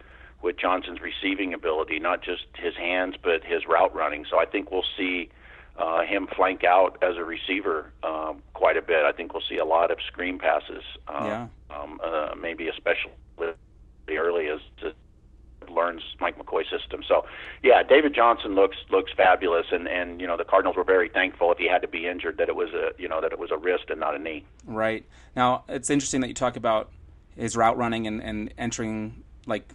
with 0.42 0.58
Johnson's 0.58 0.98
receiving 1.00 1.54
ability, 1.54 1.98
not 1.98 2.22
just 2.22 2.42
his 2.54 2.74
hands 2.76 3.14
but 3.22 3.44
his 3.44 3.62
route 3.66 3.94
running. 3.94 4.26
So 4.28 4.38
I 4.38 4.46
think 4.46 4.70
we'll 4.70 4.84
see 4.96 5.30
uh, 5.76 6.02
him 6.02 6.28
flank 6.36 6.64
out 6.64 6.98
as 7.02 7.16
a 7.16 7.24
receiver 7.24 7.92
um, 8.02 8.42
quite 8.52 8.76
a 8.76 8.82
bit. 8.82 9.04
I 9.04 9.12
think 9.12 9.32
we'll 9.32 9.42
see 9.48 9.58
a 9.58 9.64
lot 9.64 9.90
of 9.90 9.98
screen 10.06 10.38
passes. 10.38 10.82
Um, 11.08 11.26
yeah. 11.26 11.46
Um, 11.70 12.00
uh, 12.02 12.34
maybe 12.40 12.68
especially 12.68 13.12
the 14.06 14.16
early 14.16 14.48
as 14.48 14.60
to 14.80 14.92
learns 15.70 16.02
Mike 16.20 16.38
McCoy's 16.38 16.68
system. 16.70 17.02
So, 17.06 17.24
yeah, 17.62 17.82
David 17.82 18.14
Johnson 18.14 18.54
looks 18.54 18.76
looks 18.90 19.12
fabulous, 19.16 19.66
and 19.72 19.88
and 19.88 20.20
you 20.20 20.26
know 20.26 20.36
the 20.36 20.44
Cardinals 20.44 20.76
were 20.76 20.84
very 20.84 21.08
thankful 21.08 21.52
if 21.52 21.58
he 21.58 21.68
had 21.68 21.82
to 21.82 21.88
be 21.88 22.06
injured 22.06 22.38
that 22.38 22.48
it 22.48 22.56
was 22.56 22.70
a 22.72 22.90
you 23.00 23.08
know 23.08 23.20
that 23.20 23.32
it 23.32 23.38
was 23.38 23.50
a 23.50 23.56
wrist 23.56 23.84
and 23.88 24.00
not 24.00 24.14
a 24.14 24.18
knee. 24.18 24.44
Right 24.66 25.04
now, 25.34 25.64
it's 25.68 25.90
interesting 25.90 26.20
that 26.20 26.28
you 26.28 26.34
talk 26.34 26.56
about 26.56 26.90
his 27.36 27.56
route 27.56 27.76
running 27.76 28.06
and 28.06 28.22
and 28.22 28.52
entering 28.58 29.24
like 29.46 29.74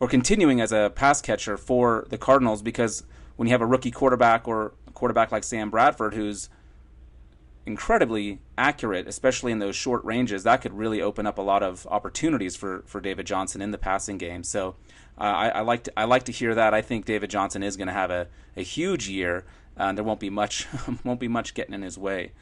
or 0.00 0.08
continuing 0.08 0.60
as 0.60 0.72
a 0.72 0.92
pass 0.94 1.20
catcher 1.22 1.56
for 1.56 2.06
the 2.10 2.18
Cardinals 2.18 2.62
because 2.62 3.04
when 3.36 3.48
you 3.48 3.52
have 3.52 3.62
a 3.62 3.66
rookie 3.66 3.90
quarterback 3.90 4.46
or 4.46 4.72
quarterback 5.04 5.30
like 5.30 5.44
Sam 5.44 5.68
Bradford, 5.68 6.14
who's 6.14 6.48
incredibly 7.66 8.38
accurate, 8.56 9.06
especially 9.06 9.52
in 9.52 9.58
those 9.58 9.76
short 9.76 10.02
ranges, 10.02 10.44
that 10.44 10.62
could 10.62 10.72
really 10.72 11.02
open 11.02 11.26
up 11.26 11.36
a 11.36 11.42
lot 11.42 11.62
of 11.62 11.86
opportunities 11.90 12.56
for, 12.56 12.84
for 12.86 13.02
David 13.02 13.26
Johnson 13.26 13.60
in 13.60 13.70
the 13.70 13.76
passing 13.76 14.16
game. 14.16 14.42
So 14.42 14.76
uh, 15.18 15.24
I, 15.24 15.48
I, 15.48 15.60
like 15.60 15.84
to 15.84 15.92
I 15.94 16.04
like 16.04 16.22
to 16.22 16.32
hear 16.32 16.54
that. 16.54 16.72
I 16.72 16.80
think 16.80 17.04
David 17.04 17.28
Johnson 17.28 17.62
is 17.62 17.76
going 17.76 17.88
to 17.88 17.92
have 17.92 18.10
a, 18.10 18.28
a 18.56 18.62
huge 18.62 19.10
year. 19.10 19.44
and 19.76 19.98
there 19.98 20.06
won't 20.06 20.20
be 20.20 20.30
much 20.30 20.66
won't 21.04 21.20
be 21.20 21.28
much 21.28 21.52
getting 21.52 21.74
in 21.74 21.82
his 21.82 21.98
way. 21.98 22.32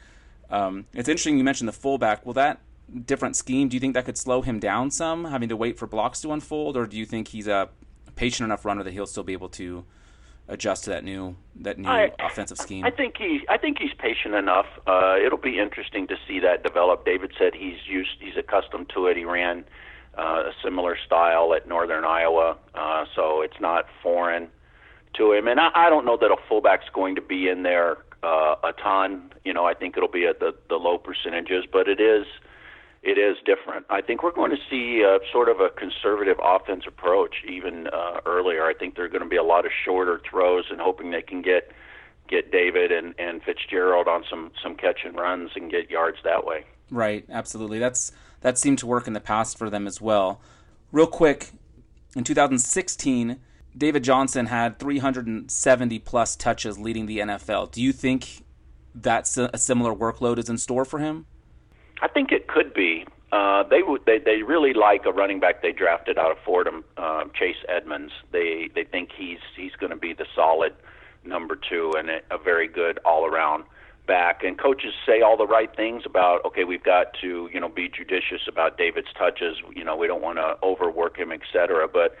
Um, 0.49 0.85
it's 0.93 1.09
interesting 1.09 1.37
you 1.37 1.43
mentioned 1.43 1.67
the 1.67 1.73
fullback. 1.73 2.25
Will 2.25 2.31
that 2.35 2.61
different 3.05 3.35
scheme? 3.35 3.67
Do 3.67 3.75
you 3.75 3.81
think 3.81 3.93
that 3.95 4.05
could 4.05 4.17
slow 4.17 4.41
him 4.41 4.57
down 4.57 4.89
some, 4.89 5.25
having 5.25 5.49
to 5.49 5.57
wait 5.57 5.77
for 5.77 5.85
blocks 5.85 6.21
to 6.21 6.31
unfold, 6.31 6.77
or 6.77 6.87
do 6.87 6.95
you 6.95 7.05
think 7.05 7.27
he's 7.27 7.47
a 7.47 7.67
patient 8.15 8.45
enough 8.45 8.63
runner 8.63 8.83
that 8.83 8.93
he'll 8.93 9.05
still 9.05 9.23
be 9.23 9.33
able 9.33 9.49
to 9.49 9.83
adjust 10.47 10.83
to 10.85 10.89
that 10.89 11.03
new 11.03 11.35
that 11.55 11.77
new 11.77 11.87
I, 11.87 12.11
offensive 12.19 12.57
scheme? 12.57 12.85
I 12.85 12.91
think 12.91 13.17
he 13.17 13.41
I 13.49 13.57
think 13.57 13.79
he's 13.79 13.93
patient 13.97 14.35
enough. 14.35 14.65
Uh, 14.85 15.15
it'll 15.23 15.37
be 15.37 15.59
interesting 15.59 16.07
to 16.07 16.15
see 16.27 16.39
that 16.39 16.63
develop. 16.63 17.05
David 17.05 17.33
said 17.37 17.53
he's 17.55 17.87
used 17.87 18.17
he's 18.19 18.37
accustomed 18.37 18.89
to 18.93 19.07
it. 19.07 19.17
He 19.17 19.25
ran 19.25 19.65
uh, 20.17 20.43
a 20.47 20.51
similar 20.63 20.97
style 21.05 21.53
at 21.53 21.67
Northern 21.67 22.05
Iowa, 22.05 22.57
uh, 22.75 23.05
so 23.15 23.41
it's 23.41 23.59
not 23.59 23.85
foreign 24.01 24.49
to 25.15 25.31
him. 25.31 25.47
And 25.47 25.59
I, 25.59 25.69
I 25.73 25.89
don't 25.89 26.05
know 26.05 26.17
that 26.17 26.31
a 26.31 26.37
fullback's 26.47 26.89
going 26.93 27.15
to 27.15 27.21
be 27.21 27.47
in 27.47 27.63
there 27.63 27.97
uh, 28.23 28.55
a 28.63 28.73
ton. 28.73 29.31
You 29.43 29.53
know, 29.53 29.65
I 29.65 29.73
think 29.73 29.97
it'll 29.97 30.09
be 30.09 30.25
at 30.25 30.39
the 30.39 30.55
the 30.69 30.75
low 30.75 30.97
percentages, 30.97 31.65
but 31.71 31.87
it 31.87 31.99
is 31.99 32.25
it 33.03 33.17
is 33.17 33.35
different. 33.45 33.85
I 33.89 34.01
think 34.01 34.23
we're 34.23 34.31
going 34.31 34.51
to 34.51 34.57
see 34.69 35.03
uh, 35.03 35.19
sort 35.31 35.49
of 35.49 35.59
a 35.59 35.69
conservative 35.69 36.37
offense 36.41 36.85
approach 36.87 37.35
even 37.47 37.87
uh, 37.87 38.21
earlier. 38.25 38.65
I 38.65 38.73
think 38.73 38.95
there 38.95 39.03
are 39.03 39.09
going 39.09 39.23
to 39.23 39.29
be 39.29 39.35
a 39.35 39.43
lot 39.43 39.65
of 39.65 39.71
shorter 39.85 40.21
throws 40.29 40.65
and 40.71 40.79
hoping 40.79 41.11
they 41.11 41.21
can 41.21 41.41
get 41.41 41.71
get 42.29 42.51
David 42.53 42.93
and, 42.93 43.13
and 43.19 43.43
Fitzgerald 43.43 44.07
on 44.07 44.23
some 44.29 44.51
some 44.61 44.75
catch 44.75 45.01
and 45.03 45.15
runs 45.15 45.51
and 45.55 45.69
get 45.69 45.89
yards 45.89 46.17
that 46.23 46.45
way. 46.45 46.63
Right, 46.89 47.25
absolutely. 47.29 47.77
That's 47.77 48.13
that 48.39 48.57
seemed 48.57 48.79
to 48.79 48.87
work 48.87 49.05
in 49.05 49.13
the 49.13 49.19
past 49.19 49.57
for 49.57 49.69
them 49.69 49.85
as 49.85 49.99
well. 49.99 50.39
Real 50.93 51.07
quick, 51.07 51.51
in 52.15 52.23
2016, 52.23 53.37
David 53.75 54.03
Johnson 54.03 54.45
had 54.45 54.79
370 54.79 55.99
plus 55.99 56.35
touches 56.37 56.79
leading 56.79 57.07
the 57.07 57.19
NFL. 57.19 57.71
Do 57.71 57.81
you 57.81 57.91
think 57.91 58.43
that's 58.95 59.37
a 59.37 59.57
similar 59.57 59.93
workload 59.93 60.37
is 60.37 60.49
in 60.49 60.57
store 60.57 60.85
for 60.85 60.99
him? 60.99 61.25
I 62.01 62.07
think 62.07 62.31
it 62.31 62.47
could 62.47 62.73
be. 62.73 63.05
Uh, 63.31 63.63
they 63.63 63.81
would. 63.81 64.05
They 64.05 64.19
they 64.19 64.43
really 64.43 64.73
like 64.73 65.05
a 65.05 65.11
running 65.11 65.39
back 65.39 65.61
they 65.61 65.71
drafted 65.71 66.17
out 66.19 66.31
of 66.31 66.37
Fordham, 66.45 66.83
uh, 66.97 67.23
Chase 67.33 67.63
Edmonds. 67.67 68.13
They 68.31 68.69
they 68.75 68.83
think 68.83 69.09
he's 69.17 69.39
he's 69.55 69.71
going 69.79 69.89
to 69.89 69.95
be 69.95 70.13
the 70.13 70.25
solid 70.35 70.73
number 71.25 71.55
two 71.55 71.93
and 71.97 72.09
a, 72.09 72.19
a 72.29 72.37
very 72.37 72.67
good 72.67 72.99
all 73.05 73.25
around 73.25 73.63
back. 74.05 74.43
And 74.43 74.57
coaches 74.59 74.93
say 75.05 75.21
all 75.21 75.37
the 75.37 75.47
right 75.47 75.73
things 75.75 76.03
about 76.05 76.45
okay, 76.45 76.63
we've 76.63 76.83
got 76.83 77.13
to 77.21 77.49
you 77.51 77.59
know 77.59 77.69
be 77.69 77.89
judicious 77.89 78.47
about 78.47 78.77
David's 78.77 79.11
touches. 79.17 79.57
You 79.75 79.83
know 79.83 79.95
we 79.95 80.05
don't 80.05 80.21
want 80.21 80.37
to 80.37 80.57
overwork 80.61 81.17
him, 81.17 81.31
et 81.31 81.41
cetera. 81.51 81.87
But 81.87 82.15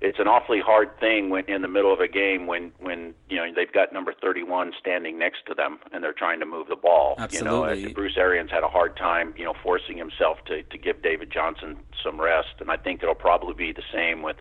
it's 0.00 0.18
an 0.18 0.28
awfully 0.28 0.60
hard 0.60 0.90
thing 1.00 1.30
when 1.30 1.44
in 1.46 1.62
the 1.62 1.68
middle 1.68 1.92
of 1.92 2.00
a 2.00 2.08
game 2.08 2.46
when 2.46 2.70
when 2.78 3.14
you 3.30 3.36
know 3.36 3.46
they've 3.54 3.72
got 3.72 3.92
number 3.92 4.12
31 4.20 4.72
standing 4.78 5.18
next 5.18 5.46
to 5.46 5.54
them 5.54 5.78
and 5.92 6.04
they're 6.04 6.12
trying 6.12 6.40
to 6.40 6.46
move 6.46 6.68
the 6.68 6.76
ball. 6.76 7.14
Absolutely. 7.18 7.80
You 7.80 7.88
know, 7.88 7.94
Bruce 7.94 8.16
Arians 8.16 8.50
had 8.50 8.62
a 8.62 8.68
hard 8.68 8.96
time, 8.96 9.32
you 9.36 9.44
know, 9.44 9.54
forcing 9.62 9.96
himself 9.96 10.38
to 10.46 10.62
to 10.62 10.78
give 10.78 11.02
David 11.02 11.30
Johnson 11.30 11.78
some 12.04 12.20
rest, 12.20 12.60
and 12.60 12.70
I 12.70 12.76
think 12.76 13.02
it'll 13.02 13.14
probably 13.14 13.54
be 13.54 13.72
the 13.72 13.82
same 13.92 14.22
with 14.22 14.36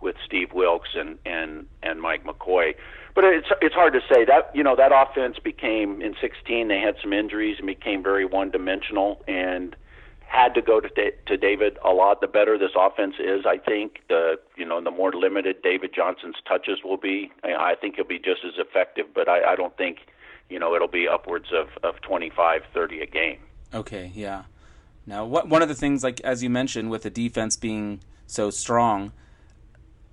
with 0.00 0.16
Steve 0.24 0.52
Wilks 0.52 0.90
and 0.94 1.18
and 1.26 1.66
and 1.82 2.00
Mike 2.00 2.24
McCoy. 2.24 2.74
But 3.14 3.24
it's 3.24 3.48
it's 3.60 3.74
hard 3.74 3.92
to 3.92 4.00
say 4.12 4.24
that 4.24 4.50
you 4.54 4.62
know 4.62 4.76
that 4.76 4.92
offense 4.94 5.38
became 5.38 6.00
in 6.00 6.14
16 6.20 6.68
they 6.68 6.80
had 6.80 6.96
some 7.02 7.12
injuries 7.12 7.56
and 7.58 7.66
became 7.66 8.02
very 8.02 8.24
one 8.24 8.50
dimensional 8.50 9.22
and 9.28 9.76
had 10.26 10.54
to 10.54 10.62
go 10.62 10.80
to 10.80 10.88
to 10.88 11.36
David 11.36 11.78
a 11.84 11.90
lot. 11.90 12.20
The 12.20 12.26
better 12.26 12.58
this 12.58 12.72
offense 12.76 13.14
is, 13.18 13.46
I 13.46 13.58
think 13.58 14.00
the 14.08 14.38
you 14.56 14.64
know 14.64 14.82
the 14.82 14.90
more 14.90 15.12
limited 15.12 15.62
David 15.62 15.92
Johnson's 15.94 16.36
touches 16.46 16.80
will 16.84 16.96
be. 16.96 17.30
I 17.44 17.74
think 17.80 17.96
he'll 17.96 18.04
be 18.04 18.18
just 18.18 18.44
as 18.44 18.54
effective, 18.58 19.06
but 19.14 19.28
I, 19.28 19.52
I 19.52 19.56
don't 19.56 19.76
think 19.76 19.98
you 20.50 20.58
know 20.58 20.74
it'll 20.74 20.88
be 20.88 21.08
upwards 21.08 21.46
of 21.52 21.68
of 21.82 22.00
25, 22.02 22.62
30 22.74 23.00
a 23.00 23.06
game. 23.06 23.38
Okay, 23.72 24.12
yeah. 24.14 24.44
Now, 25.06 25.24
what 25.24 25.48
one 25.48 25.62
of 25.62 25.68
the 25.68 25.74
things, 25.74 26.02
like 26.02 26.20
as 26.22 26.42
you 26.42 26.50
mentioned, 26.50 26.90
with 26.90 27.02
the 27.02 27.10
defense 27.10 27.56
being 27.56 28.00
so 28.26 28.50
strong, 28.50 29.12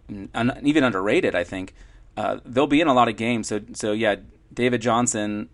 and 0.07 0.53
even 0.61 0.83
underrated, 0.83 1.33
I 1.33 1.43
think 1.43 1.73
uh, 2.15 2.37
they'll 2.45 2.67
be 2.67 2.81
in 2.81 2.87
a 2.87 2.93
lot 2.93 3.07
of 3.07 3.17
games. 3.17 3.47
So, 3.47 3.61
so 3.73 3.91
yeah, 3.91 4.17
David 4.53 4.81
Johnson 4.81 5.49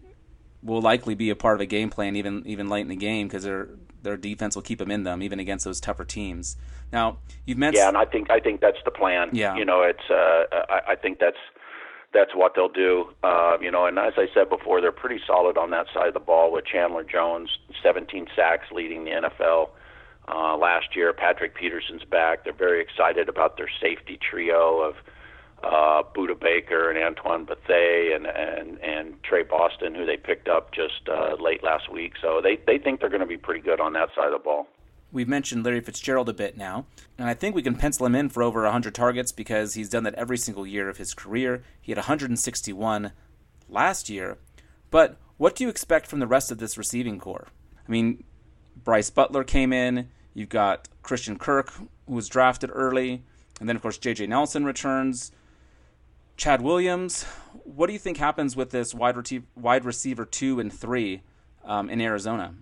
will 0.61 0.81
likely 0.81 1.15
be 1.15 1.29
a 1.29 1.35
part 1.35 1.55
of 1.55 1.61
a 1.61 1.65
game 1.65 1.89
plan 1.89 2.17
even 2.17 2.43
even 2.45 2.67
late 2.67 2.81
in 2.81 2.89
the 2.89 2.95
game 2.95 3.27
because 3.27 3.43
they're 3.43 3.69
their 4.01 4.17
defense 4.17 4.55
will 4.55 4.63
keep 4.63 4.79
them 4.79 4.91
in 4.91 5.03
them 5.03 5.21
even 5.21 5.39
against 5.39 5.65
those 5.65 5.79
tougher 5.79 6.05
teams. 6.05 6.57
Now 6.91 7.17
you've 7.45 7.57
mentioned 7.57 7.81
yeah, 7.81 7.87
and 7.89 7.97
I 7.97 8.05
think 8.05 8.29
I 8.29 8.39
think 8.39 8.61
that's 8.61 8.77
the 8.85 8.91
plan. 8.91 9.29
Yeah, 9.33 9.55
you 9.55 9.65
know, 9.65 9.81
it's 9.81 10.09
uh, 10.09 10.65
I, 10.69 10.91
I 10.93 10.95
think 10.95 11.19
that's 11.19 11.37
that's 12.13 12.31
what 12.33 12.53
they'll 12.55 12.69
do. 12.69 13.09
Uh, 13.23 13.57
you 13.61 13.71
know, 13.71 13.85
and 13.85 13.99
as 13.99 14.13
I 14.17 14.27
said 14.33 14.49
before, 14.49 14.81
they're 14.81 14.91
pretty 14.91 15.21
solid 15.25 15.57
on 15.57 15.69
that 15.71 15.87
side 15.93 16.07
of 16.07 16.13
the 16.13 16.19
ball 16.19 16.51
with 16.51 16.65
Chandler 16.65 17.03
Jones, 17.03 17.49
17 17.83 18.27
sacks, 18.35 18.65
leading 18.71 19.05
the 19.05 19.11
NFL. 19.11 19.69
Uh, 20.27 20.57
last 20.57 20.95
year, 20.95 21.13
Patrick 21.13 21.55
Peterson's 21.55 22.03
back. 22.03 22.43
They're 22.43 22.53
very 22.53 22.81
excited 22.81 23.29
about 23.29 23.57
their 23.57 23.69
safety 23.81 24.17
trio 24.17 24.79
of 24.81 24.95
uh, 25.63 26.03
Budda 26.15 26.39
Baker 26.39 26.89
and 26.89 26.97
Antoine 27.03 27.45
Bethea 27.45 28.15
and, 28.15 28.25
and 28.25 28.79
and 28.81 29.21
Tre 29.23 29.43
Boston, 29.43 29.95
who 29.95 30.05
they 30.05 30.17
picked 30.17 30.47
up 30.47 30.73
just 30.73 31.07
uh, 31.09 31.35
late 31.39 31.63
last 31.63 31.91
week. 31.91 32.13
So 32.21 32.41
they 32.43 32.59
they 32.67 32.77
think 32.77 32.99
they're 32.99 33.09
going 33.09 33.21
to 33.21 33.27
be 33.27 33.37
pretty 33.37 33.61
good 33.61 33.79
on 33.79 33.93
that 33.93 34.09
side 34.15 34.27
of 34.27 34.33
the 34.33 34.39
ball. 34.39 34.67
We've 35.11 35.27
mentioned 35.27 35.65
Larry 35.65 35.81
Fitzgerald 35.81 36.29
a 36.29 36.33
bit 36.33 36.55
now, 36.55 36.85
and 37.17 37.27
I 37.27 37.33
think 37.33 37.55
we 37.55 37.63
can 37.63 37.75
pencil 37.75 38.05
him 38.05 38.13
in 38.13 38.29
for 38.29 38.43
over 38.43 38.61
100 38.61 38.93
targets 38.93 39.31
because 39.31 39.73
he's 39.73 39.89
done 39.89 40.03
that 40.03 40.13
every 40.13 40.37
single 40.37 40.67
year 40.67 40.87
of 40.87 40.97
his 40.97 41.15
career. 41.15 41.63
He 41.81 41.91
had 41.91 41.97
161 41.97 43.11
last 43.67 44.09
year. 44.09 44.37
But 44.91 45.17
what 45.37 45.55
do 45.55 45.63
you 45.63 45.69
expect 45.69 46.05
from 46.05 46.19
the 46.19 46.27
rest 46.27 46.51
of 46.51 46.59
this 46.59 46.77
receiving 46.77 47.19
corps? 47.19 47.47
I 47.87 47.91
mean, 47.91 48.23
Brice 48.83 49.09
Butler 49.09 49.43
came 49.43 49.73
in. 49.73 50.09
You've 50.35 50.49
got 50.49 50.87
Christian 51.01 51.39
Kirk, 51.39 51.71
who 51.73 52.13
was 52.13 52.29
drafted 52.29 52.69
early. 52.71 53.23
And 53.59 53.67
then, 53.67 53.75
of 53.75 53.81
course, 53.81 53.97
J.J. 53.97 54.27
Nelson 54.27 54.63
returns. 54.63 55.31
Chad 56.39 56.61
Williams, 56.61 57.23
what 57.65 57.87
do 57.87 57.93
you 57.93 57.99
think 57.99 58.15
happens 58.15 58.55
with 58.55 58.69
this 58.69 58.95
wide, 58.95 59.15
reti- 59.15 59.43
wide 59.57 59.83
receiver 59.83 60.23
two 60.23 60.61
and 60.61 60.71
three 60.71 61.21
um, 61.65 61.89
in 61.89 61.99
Arizona? 61.99 62.53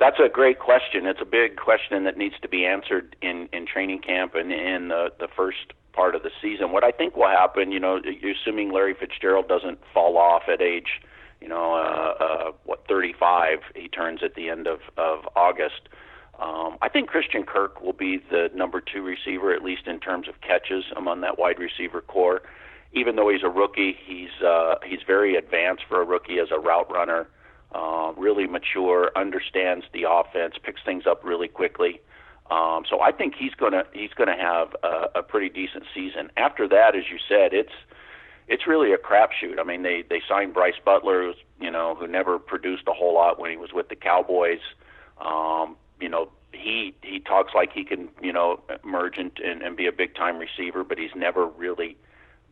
That's 0.00 0.16
a 0.18 0.30
great 0.30 0.58
question. 0.58 1.04
It's 1.04 1.20
a 1.20 1.26
big 1.26 1.56
question 1.56 2.04
that 2.04 2.16
needs 2.16 2.36
to 2.40 2.48
be 2.48 2.64
answered 2.64 3.14
in, 3.20 3.50
in 3.52 3.66
training 3.66 4.00
camp 4.00 4.34
and 4.34 4.50
in 4.50 4.88
the, 4.88 5.12
the 5.20 5.28
first 5.36 5.74
part 5.92 6.14
of 6.14 6.22
the 6.22 6.30
season. 6.40 6.72
What 6.72 6.82
I 6.82 6.92
think 6.92 7.14
will 7.14 7.28
happen, 7.28 7.70
you 7.70 7.78
know, 7.78 8.00
assuming 8.00 8.72
Larry 8.72 8.94
Fitzgerald 8.94 9.46
doesn't 9.46 9.78
fall 9.92 10.16
off 10.16 10.44
at 10.50 10.62
age, 10.62 11.02
you 11.42 11.48
know, 11.48 11.74
uh, 11.74 12.24
uh, 12.24 12.52
what 12.64 12.86
35 12.88 13.58
he 13.76 13.88
turns 13.88 14.22
at 14.22 14.34
the 14.34 14.48
end 14.48 14.66
of 14.66 14.80
of 14.96 15.28
August. 15.36 15.90
Um, 16.40 16.78
I 16.82 16.88
think 16.88 17.08
Christian 17.08 17.44
Kirk 17.44 17.80
will 17.80 17.92
be 17.92 18.18
the 18.30 18.50
number 18.54 18.80
two 18.80 19.02
receiver, 19.02 19.52
at 19.52 19.62
least 19.62 19.86
in 19.86 20.00
terms 20.00 20.28
of 20.28 20.40
catches 20.40 20.84
among 20.96 21.20
that 21.20 21.38
wide 21.38 21.58
receiver 21.58 22.00
corps. 22.00 22.42
Even 22.92 23.16
though 23.16 23.28
he's 23.28 23.42
a 23.42 23.48
rookie, 23.48 23.96
he's 24.04 24.42
uh, 24.44 24.76
he's 24.84 25.00
very 25.06 25.36
advanced 25.36 25.82
for 25.88 26.00
a 26.00 26.04
rookie 26.04 26.38
as 26.38 26.48
a 26.50 26.58
route 26.58 26.90
runner. 26.90 27.26
Uh, 27.72 28.12
really 28.16 28.46
mature, 28.46 29.10
understands 29.16 29.84
the 29.92 30.04
offense, 30.08 30.54
picks 30.62 30.80
things 30.84 31.04
up 31.08 31.24
really 31.24 31.48
quickly. 31.48 32.00
Um, 32.50 32.84
so 32.88 33.00
I 33.00 33.10
think 33.10 33.34
he's 33.36 33.54
gonna 33.54 33.84
he's 33.92 34.12
gonna 34.16 34.36
have 34.36 34.76
a, 34.82 35.18
a 35.18 35.22
pretty 35.22 35.48
decent 35.48 35.84
season. 35.94 36.30
After 36.36 36.68
that, 36.68 36.94
as 36.94 37.04
you 37.10 37.18
said, 37.28 37.52
it's 37.52 37.72
it's 38.46 38.66
really 38.66 38.92
a 38.92 38.98
crapshoot. 38.98 39.58
I 39.58 39.64
mean, 39.64 39.82
they 39.82 40.04
they 40.08 40.20
signed 40.28 40.52
Brice 40.52 40.74
Butler, 40.84 41.32
you 41.60 41.70
know, 41.70 41.94
who 41.94 42.06
never 42.06 42.38
produced 42.38 42.84
a 42.86 42.92
whole 42.92 43.14
lot 43.14 43.40
when 43.40 43.50
he 43.50 43.56
was 43.56 43.72
with 43.72 43.88
the 43.88 43.96
Cowboys. 43.96 44.60
Um, 45.20 45.76
you 46.00 46.08
know, 46.08 46.28
he 46.52 46.94
he 47.02 47.20
talks 47.20 47.52
like 47.54 47.72
he 47.72 47.84
can, 47.84 48.08
you 48.22 48.32
know, 48.32 48.60
emerge 48.84 49.18
and, 49.18 49.32
and, 49.44 49.62
and 49.62 49.76
be 49.76 49.86
a 49.86 49.92
big 49.92 50.14
time 50.14 50.38
receiver, 50.38 50.84
but 50.84 50.98
he's 50.98 51.14
never 51.16 51.46
really 51.46 51.96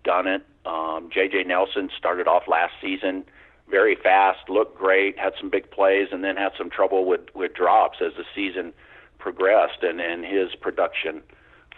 done 0.05 0.27
it. 0.27 0.43
Um, 0.67 1.11
J.J. 1.13 1.45
Nelson 1.45 1.91
started 1.97 2.27
off 2.27 2.45
last 2.49 2.75
season 2.81 3.25
very 3.73 3.97
fast, 3.97 4.49
looked 4.49 4.79
great, 4.79 5.19
had 5.19 5.33
some 5.41 5.49
big 5.49 5.71
plays, 5.71 6.09
and 6.13 6.23
then 6.23 6.37
had 6.37 6.53
some 6.57 6.71
trouble 6.71 7.05
with 7.07 7.23
with 7.35 7.55
drops 7.55 7.99
as 8.05 8.13
the 8.17 8.25
season 8.35 8.73
progressed, 9.19 9.83
and 9.83 10.01
and 10.01 10.25
his 10.25 10.55
production 10.55 11.23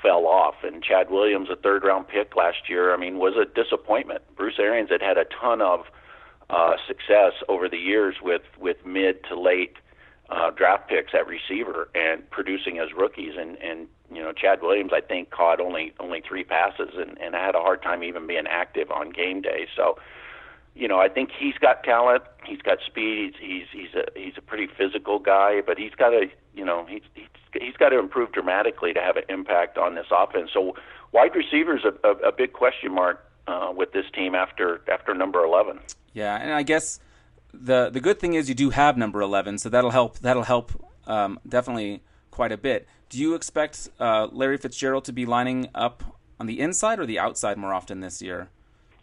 fell 0.02 0.26
off. 0.26 0.56
And 0.62 0.82
Chad 0.82 1.10
Williams, 1.10 1.48
a 1.50 1.56
third 1.56 1.84
round 1.84 2.08
pick 2.08 2.36
last 2.36 2.68
year, 2.68 2.92
I 2.92 2.98
mean, 2.98 3.18
was 3.18 3.34
a 3.36 3.46
disappointment. 3.46 4.22
Bruce 4.36 4.58
Arians 4.58 4.90
had 4.90 5.00
had 5.00 5.16
a 5.16 5.24
ton 5.24 5.62
of 5.62 5.86
uh, 6.50 6.74
success 6.86 7.32
over 7.48 7.68
the 7.68 7.78
years 7.78 8.16
with 8.20 8.42
with 8.58 8.84
mid 8.84 9.22
to 9.24 9.40
late 9.40 9.76
uh, 10.34 10.50
draft 10.50 10.88
picks 10.88 11.14
at 11.14 11.26
receiver 11.26 11.88
and 11.94 12.28
producing 12.30 12.78
as 12.78 12.92
rookies. 12.92 13.34
And 13.38 13.56
and 13.58 13.86
you 14.12 14.22
know 14.22 14.32
Chad 14.32 14.62
Williams, 14.62 14.92
I 14.92 15.00
think 15.00 15.30
caught 15.30 15.60
only 15.60 15.92
only 16.00 16.22
three 16.26 16.44
passes 16.44 16.94
and 16.96 17.18
and 17.18 17.34
had 17.34 17.54
a 17.54 17.60
hard 17.60 17.82
time 17.82 18.02
even 18.02 18.26
being 18.26 18.46
active 18.48 18.90
on 18.90 19.10
game 19.10 19.42
day. 19.42 19.66
So. 19.76 19.98
You 20.76 20.88
know, 20.88 20.98
I 20.98 21.08
think 21.08 21.30
he's 21.30 21.54
got 21.54 21.84
talent. 21.84 22.24
He's 22.44 22.60
got 22.60 22.78
speed. 22.84 23.34
He's 23.40 23.62
he's 23.70 23.86
he's 23.92 23.94
a 23.94 24.06
he's 24.18 24.32
a 24.36 24.40
pretty 24.40 24.66
physical 24.66 25.20
guy, 25.20 25.60
but 25.64 25.78
he's 25.78 25.94
got 25.94 26.10
to 26.10 26.26
you 26.52 26.64
know 26.64 26.84
he's 26.88 27.02
he's, 27.14 27.28
he's 27.52 27.76
got 27.76 27.90
to 27.90 27.98
improve 28.00 28.32
dramatically 28.32 28.92
to 28.92 29.00
have 29.00 29.16
an 29.16 29.22
impact 29.28 29.78
on 29.78 29.94
this 29.94 30.06
offense. 30.10 30.50
So, 30.52 30.74
wide 31.12 31.36
receivers 31.36 31.84
a, 31.84 32.08
a, 32.08 32.30
a 32.30 32.32
big 32.32 32.54
question 32.54 32.92
mark 32.92 33.24
uh, 33.46 33.72
with 33.72 33.92
this 33.92 34.06
team 34.12 34.34
after 34.34 34.80
after 34.90 35.14
number 35.14 35.44
eleven. 35.44 35.78
Yeah, 36.12 36.36
and 36.42 36.52
I 36.52 36.64
guess 36.64 36.98
the 37.60 37.90
the 37.90 38.00
good 38.00 38.18
thing 38.18 38.34
is 38.34 38.48
you 38.48 38.54
do 38.54 38.70
have 38.70 38.96
number 38.96 39.20
11, 39.20 39.58
so 39.58 39.68
that'll 39.68 39.90
help. 39.90 40.18
That'll 40.18 40.42
help 40.44 40.72
um, 41.06 41.38
definitely 41.48 42.02
quite 42.30 42.52
a 42.52 42.56
bit. 42.56 42.86
Do 43.08 43.18
you 43.18 43.34
expect 43.34 43.88
uh, 44.00 44.28
Larry 44.32 44.56
Fitzgerald 44.56 45.04
to 45.04 45.12
be 45.12 45.26
lining 45.26 45.68
up 45.74 46.02
on 46.40 46.46
the 46.46 46.60
inside 46.60 46.98
or 46.98 47.06
the 47.06 47.18
outside 47.18 47.56
more 47.56 47.72
often 47.72 48.00
this 48.00 48.20
year? 48.20 48.48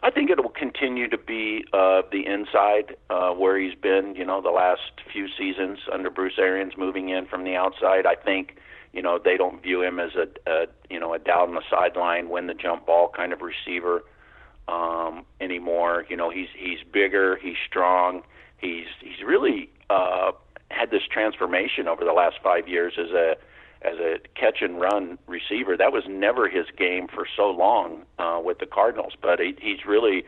I 0.02 0.10
think 0.10 0.30
it 0.30 0.42
will 0.42 0.50
continue 0.50 1.08
to 1.08 1.16
be 1.16 1.64
uh, 1.72 2.02
the 2.10 2.26
inside 2.26 2.96
uh, 3.08 3.30
where 3.30 3.58
he's 3.58 3.76
been, 3.76 4.14
you 4.16 4.24
know, 4.24 4.42
the 4.42 4.50
last 4.50 5.00
few 5.12 5.28
seasons 5.38 5.78
under 5.92 6.10
Bruce 6.10 6.38
Arians, 6.38 6.72
moving 6.76 7.08
in 7.08 7.26
from 7.26 7.44
the 7.44 7.54
outside. 7.54 8.04
I 8.04 8.16
think, 8.16 8.56
you 8.92 9.00
know, 9.00 9.20
they 9.24 9.36
don't 9.36 9.62
view 9.62 9.80
him 9.82 10.00
as 10.00 10.10
a, 10.16 10.26
a 10.50 10.66
you 10.90 10.98
know, 10.98 11.14
a 11.14 11.20
down 11.20 11.54
the 11.54 11.62
sideline, 11.70 12.30
win 12.30 12.48
the 12.48 12.54
jump 12.54 12.84
ball 12.84 13.12
kind 13.16 13.32
of 13.32 13.40
receiver 13.42 14.02
um, 14.66 15.24
anymore. 15.40 16.04
You 16.08 16.16
know, 16.16 16.30
he's 16.30 16.48
he's 16.56 16.80
bigger, 16.92 17.36
he's 17.36 17.56
strong, 17.68 18.22
he's 18.62 18.86
he's 19.00 19.22
really 19.24 19.68
uh, 19.90 20.32
had 20.70 20.90
this 20.90 21.02
transformation 21.10 21.86
over 21.88 22.04
the 22.04 22.12
last 22.12 22.36
five 22.42 22.66
years 22.68 22.94
as 22.98 23.10
a 23.10 23.36
as 23.82 23.98
a 23.98 24.18
catch 24.38 24.62
and 24.62 24.80
run 24.80 25.18
receiver. 25.26 25.76
That 25.76 25.92
was 25.92 26.04
never 26.08 26.48
his 26.48 26.66
game 26.76 27.08
for 27.08 27.26
so 27.36 27.50
long 27.50 28.02
uh, 28.18 28.40
with 28.42 28.60
the 28.60 28.66
Cardinals, 28.66 29.14
but 29.20 29.40
he, 29.40 29.56
he's 29.60 29.84
really 29.84 30.24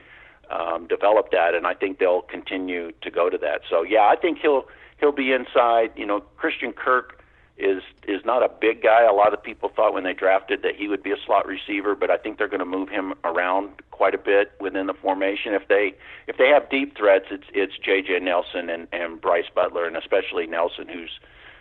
um, 0.51 0.89
develop 0.89 1.31
that, 1.31 1.55
and 1.55 1.67
I 1.67 1.75
think 1.75 1.99
they'll 1.99 2.23
continue 2.23 2.91
to 3.01 3.11
go 3.11 3.31
to 3.31 3.39
that. 3.39 3.63
So 3.71 3.83
yeah, 3.83 4.03
I 4.03 4.17
think 4.17 4.39
he'll 4.43 4.67
he'll 4.99 5.13
be 5.13 5.33
inside. 5.33 5.93
You 5.97 6.07
know, 6.07 6.21
Christian 6.37 6.73
Kirk 6.73 7.24
is 7.57 7.83
is 8.09 8.25
not 8.25 8.43
a 8.43 8.49
big 8.49 8.83
guy. 8.83 9.05
A 9.05 9.13
lot 9.13 9.33
of 9.33 9.43
people 9.43 9.69
thought 9.69 9.95
when 9.95 10.05
they 10.05 10.13
drafted 10.13 10.63
that 10.63 10.75
he 10.77 10.89
would 10.89 11.03
be 11.03 11.13
a 11.13 11.17
slot 11.25 11.47
receiver, 11.47 11.95
but 11.95 12.11
I 12.11 12.17
think 12.17 12.39
they're 12.39 12.49
going 12.49 12.61
to 12.61 12.67
move 12.67 12.89
him 12.89 13.15
around 13.23 13.71
quite 13.91 14.15
a 14.15 14.19
bit 14.19 14.53
within 14.61 14.87
the 14.87 14.95
formation. 14.95 15.55
If 15.55 15.69
they 15.69 15.95
if 16.27 16.37
they 16.37 16.49
have 16.49 16.69
deep 16.69 16.97
threats, 16.97 17.27
it's 17.31 17.47
it's 17.53 17.79
J.J. 17.79 18.21
Nelson 18.21 18.69
and 18.69 18.89
and 18.93 19.21
Brice 19.21 19.49
Butler, 19.55 19.87
and 19.87 19.97
especially 19.97 20.47
Nelson, 20.47 20.89
who's 20.89 21.21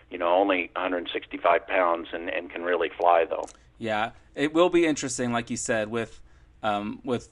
you 0.10 0.18
know 0.18 0.34
only 0.34 0.72
165 0.76 1.68
pounds 1.68 2.08
and 2.12 2.30
and 2.30 2.50
can 2.50 2.64
really 2.64 2.90
fly 2.98 3.26
though. 3.30 3.46
Yeah, 3.78 4.12
it 4.34 4.54
will 4.54 4.70
be 4.70 4.86
interesting, 4.86 5.32
like 5.32 5.50
you 5.50 5.58
said, 5.58 5.90
with 5.90 6.20
um, 6.64 7.02
with 7.04 7.30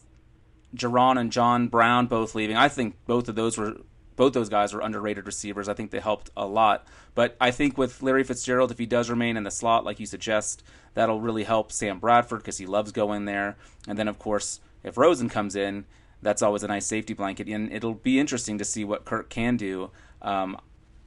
Jaron 0.75 1.19
and 1.19 1.31
John 1.31 1.67
Brown 1.67 2.05
both 2.05 2.35
leaving. 2.35 2.57
I 2.57 2.67
think 2.67 2.95
both 3.07 3.27
of 3.27 3.35
those 3.35 3.57
were 3.57 3.77
both 4.21 4.33
those 4.33 4.49
guys 4.49 4.71
were 4.71 4.81
underrated 4.81 5.25
receivers. 5.25 5.67
I 5.67 5.73
think 5.73 5.89
they 5.89 5.99
helped 5.99 6.29
a 6.37 6.45
lot. 6.45 6.85
But 7.15 7.35
I 7.41 7.49
think 7.49 7.75
with 7.75 8.03
Larry 8.03 8.23
Fitzgerald, 8.23 8.69
if 8.69 8.77
he 8.77 8.85
does 8.85 9.09
remain 9.09 9.35
in 9.35 9.41
the 9.41 9.49
slot 9.49 9.83
like 9.83 9.99
you 9.99 10.05
suggest, 10.05 10.61
that'll 10.93 11.19
really 11.19 11.43
help 11.43 11.71
Sam 11.71 11.97
Bradford 11.97 12.41
because 12.41 12.59
he 12.59 12.67
loves 12.67 12.91
going 12.91 13.25
there. 13.25 13.57
And 13.87 13.97
then, 13.97 14.07
of 14.07 14.19
course, 14.19 14.59
if 14.83 14.95
Rosen 14.95 15.27
comes 15.27 15.55
in, 15.55 15.85
that's 16.21 16.43
always 16.43 16.61
a 16.61 16.67
nice 16.67 16.85
safety 16.85 17.15
blanket. 17.15 17.47
And 17.47 17.73
it'll 17.73 17.95
be 17.95 18.19
interesting 18.19 18.59
to 18.59 18.63
see 18.63 18.85
what 18.85 19.05
Kirk 19.05 19.31
can 19.31 19.57
do. 19.57 19.89
Um, 20.21 20.55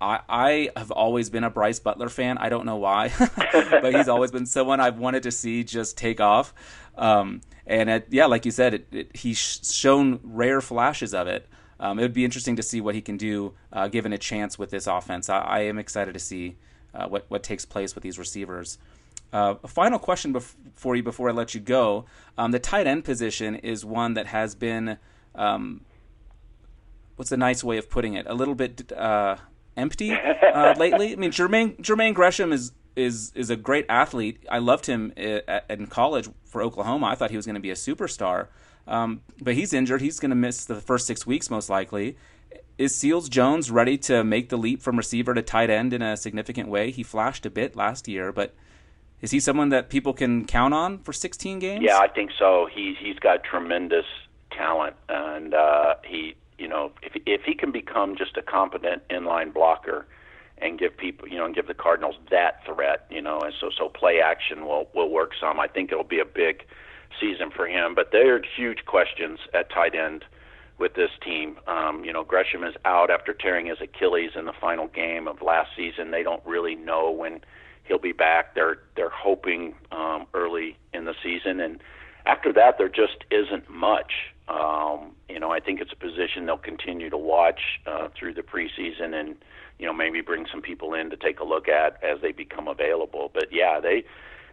I, 0.01 0.19
I 0.29 0.71
have 0.77 0.91
always 0.91 1.31
been 1.31 1.45
a 1.45 1.51
Brice 1.51 1.79
Butler 1.79 2.09
fan. 2.09 2.37
I 2.39 2.49
don't 2.49 2.67
know 2.67 2.79
why, 2.79 3.13
but 3.53 3.95
he's 3.95 4.09
always 4.09 4.33
been 4.33 4.45
someone 4.45 4.81
I've 4.81 4.99
wanted 4.99 5.23
to 5.23 5.31
see 5.31 5.63
just 5.63 5.97
take 5.97 6.21
off. 6.21 6.53
Um, 6.99 7.43
and 7.65 7.89
it, 7.89 8.09
yeah, 8.11 8.27
like 8.27 8.45
you 8.45 8.51
said, 8.51 8.75
it, 8.75 8.89
it, 8.91 9.17
he's 9.17 9.39
shown 9.39 10.19
rare 10.25 10.61
flashes 10.61 11.15
of 11.15 11.29
it 11.29 11.47
um, 11.81 11.99
it 11.99 12.03
would 12.03 12.13
be 12.13 12.25
interesting 12.25 12.57
to 12.57 12.63
see 12.63 12.81
what 12.81 12.95
he 12.95 13.01
can 13.01 13.17
do 13.17 13.55
uh, 13.73 13.89
given 13.89 14.13
a 14.13 14.19
chance 14.19 14.59
with 14.59 14.71
this 14.71 14.87
offense. 14.87 15.29
I, 15.29 15.39
I 15.41 15.61
am 15.61 15.79
excited 15.79 16.15
to 16.15 16.21
see 16.21 16.57
uh, 16.95 17.09
what 17.09 17.27
what 17.29 17.43
takes 17.43 17.65
place 17.65 17.95
with 17.95 18.03
these 18.03 18.19
receivers. 18.19 18.79
Uh, 19.33 19.57
a 19.65 19.69
final 19.69 19.99
question 19.99 20.33
bef- 20.33 20.55
for 20.75 20.95
you 20.95 21.03
before 21.03 21.29
I 21.29 21.33
let 21.33 21.55
you 21.55 21.61
go. 21.61 22.05
Um, 22.39 22.53
the 22.53 22.61
tight 22.61 22.87
end 22.87 23.05
position 23.05 23.57
is 23.57 23.85
one 23.85 24.15
that 24.15 24.29
has 24.29 24.55
been, 24.55 24.97
um, 25.35 25.81
what's 27.17 27.33
a 27.33 27.37
nice 27.37 27.65
way 27.65 27.77
of 27.77 27.91
putting 27.91 28.15
it, 28.15 28.27
a 28.29 28.35
little 28.35 28.55
bit 28.55 28.93
uh, 28.93 29.37
empty 29.77 30.13
uh, 30.13 30.75
lately. 30.79 31.13
I 31.13 31.17
mean, 31.17 31.33
Jermaine 31.33 31.77
Jermaine 31.79 32.15
Gresham 32.15 32.53
is 32.53 32.73
is 32.95 33.33
is 33.35 33.51
a 33.51 33.57
great 33.57 33.87
athlete. 33.89 34.45
I 34.49 34.59
loved 34.59 34.87
him 34.87 35.13
uh, 35.17 35.61
in 35.69 35.89
college 35.89 36.29
for 36.45 36.63
Oklahoma. 36.63 37.07
I 37.07 37.17
thought 37.17 37.31
he 37.31 37.37
was 37.37 37.47
going 37.47 37.57
to 37.57 37.61
be 37.61 37.71
a 37.71 37.75
superstar. 37.75 38.49
Um, 38.87 39.23
but 39.41 39.55
he's 39.55 39.73
injured. 39.73 40.01
He's 40.01 40.21
going 40.21 40.31
to 40.31 40.37
miss 40.37 40.65
the 40.65 40.81
first 40.81 41.07
six 41.07 41.27
weeks 41.27 41.51
most 41.51 41.71
likely. 41.71 42.17
Is 42.77 42.95
Seals 42.95 43.29
Jones 43.29 43.71
ready 43.71 43.97
to 43.99 44.25
make 44.25 44.49
the 44.49 44.57
leap 44.57 44.83
from 44.83 44.97
receiver 44.97 45.33
to 45.33 45.43
tight 45.43 45.71
end 45.71 45.93
in 45.93 46.03
a 46.03 46.17
significant 46.17 46.69
way? 46.69 46.91
He 46.91 47.03
flashed 47.03 47.47
a 47.47 47.51
bit 47.51 47.77
last 47.77 48.09
year, 48.09 48.33
but 48.33 48.55
is 49.21 49.31
he 49.31 49.41
someone 49.41 49.69
that 49.71 49.89
people 49.89 50.13
can 50.13 50.45
count 50.45 50.75
on 50.75 50.99
for 50.99 51.13
16 51.13 51.59
games? 51.61 51.83
Yeah, 51.83 51.99
I 51.99 52.09
think 52.09 52.31
so. 52.39 52.69
He's 52.73 52.97
he's 52.99 53.19
got 53.19 53.45
tremendous 53.45 54.07
talent, 54.51 54.97
and 55.09 55.55
uh, 55.55 55.95
he 56.05 56.35
you 56.59 56.69
know 56.69 56.93
if 57.03 57.13
if 57.25 57.43
he 57.43 57.55
can 57.55 57.73
become 57.73 58.17
just 58.17 58.37
a 58.37 58.43
competent 58.43 59.07
inline 59.09 59.55
blocker 59.55 60.07
and 60.59 60.79
give 60.79 60.97
people 60.97 61.29
you 61.29 61.39
know 61.39 61.47
and 61.47 61.55
give 61.55 61.69
the 61.69 61.75
Cardinals 61.75 62.17
that 62.31 62.65
threat, 62.67 63.07
you 63.09 63.23
know, 63.23 63.41
and 63.41 63.55
so 63.59 63.71
so 63.71 63.89
play 63.89 64.21
action 64.21 64.67
will 64.67 64.89
will 64.95 65.11
work 65.11 65.33
some. 65.41 65.59
I 65.59 65.69
think 65.69 65.91
it'll 65.91 66.05
be 66.05 66.21
a 66.21 66.25
big 66.25 66.67
season 67.21 67.51
for 67.51 67.67
him. 67.67 67.95
But 67.95 68.11
there 68.13 68.37
are 68.37 68.43
huge 68.57 68.85
questions 68.87 69.39
at 69.53 69.71
tight 69.71 69.95
end 69.95 70.25
with 70.79 70.95
this 70.95 71.11
team. 71.25 71.57
Um, 71.67 72.05
you 72.05 72.13
know, 72.13 72.25
Gresham 72.25 72.65
is 72.65 72.75
out 72.85 73.11
after 73.11 73.33
tearing 73.33 73.67
his 73.67 73.79
Achilles 73.81 74.33
in 74.35 74.47
the 74.47 74.53
final 74.53 74.89
game 74.89 75.29
of 75.29 75.43
last 75.43 75.71
season. 75.77 76.11
They 76.11 76.23
don't 76.23 76.45
really 76.45 76.75
know 76.75 77.11
when 77.11 77.41
he'll 77.85 77.99
be 77.99 78.13
back. 78.13 78.55
They're 78.55 78.79
they're 78.97 79.11
hoping 79.11 79.75
um, 79.93 80.27
early 80.35 80.77
in 80.93 81.05
the 81.05 81.15
season, 81.23 81.61
and 81.61 81.81
after 82.27 82.53
that, 82.55 82.79
there 82.79 82.89
just 82.89 83.25
isn't 83.31 83.69
much. 83.71 84.13
Um, 84.49 85.13
you 85.29 85.39
know, 85.39 85.51
I 85.51 85.61
think 85.61 85.81
it's 85.81 85.93
a 85.93 85.97
position 85.97 86.47
they'll 86.47 86.59
continue 86.59 87.11
to 87.11 87.17
watch 87.17 87.61
uh, 87.87 88.09
through 88.19 88.35
the 88.35 88.43
preseason, 88.43 89.15
and 89.15 89.37
you 89.79 89.87
know 89.87 89.93
maybe 89.93 90.21
bring 90.21 90.47
some 90.51 90.63
people 90.63 90.95
in 90.95 91.11
to 91.11 91.17
take 91.17 91.41
a 91.41 91.45
look 91.45 91.69
at 91.69 92.03
as 92.03 92.21
they 92.21 92.33
become 92.33 92.69
available. 92.69 93.31
But 93.33 93.49
yeah, 93.53 93.81
they 93.81 94.05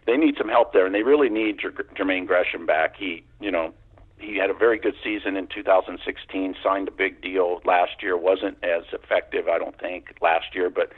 they 0.06 0.18
need 0.18 0.36
some 0.38 0.50
help 0.50 0.74
there, 0.74 0.86
and 0.86 0.96
they 0.96 1.04
really 1.04 1.30
need 1.30 1.60
Jermaine 1.60 2.26
Gresham 2.26 2.66
back. 2.66 2.96
He, 2.98 3.24
you 3.40 3.52
know, 3.52 3.74
he 4.18 4.38
had 4.38 4.50
a 4.50 4.54
very 4.54 4.80
good 4.80 4.96
season 5.04 5.36
in 5.36 5.48
2016. 5.48 6.56
Signed 6.64 6.88
a 6.88 6.92
big 6.92 7.22
deal 7.22 7.62
last 7.66 8.02
year. 8.02 8.18
wasn't 8.18 8.58
as 8.64 8.84
effective, 8.94 9.48
I 9.48 9.58
don't 9.58 9.78
think, 9.80 10.16
last 10.22 10.56
year, 10.56 10.70
but 10.70 10.92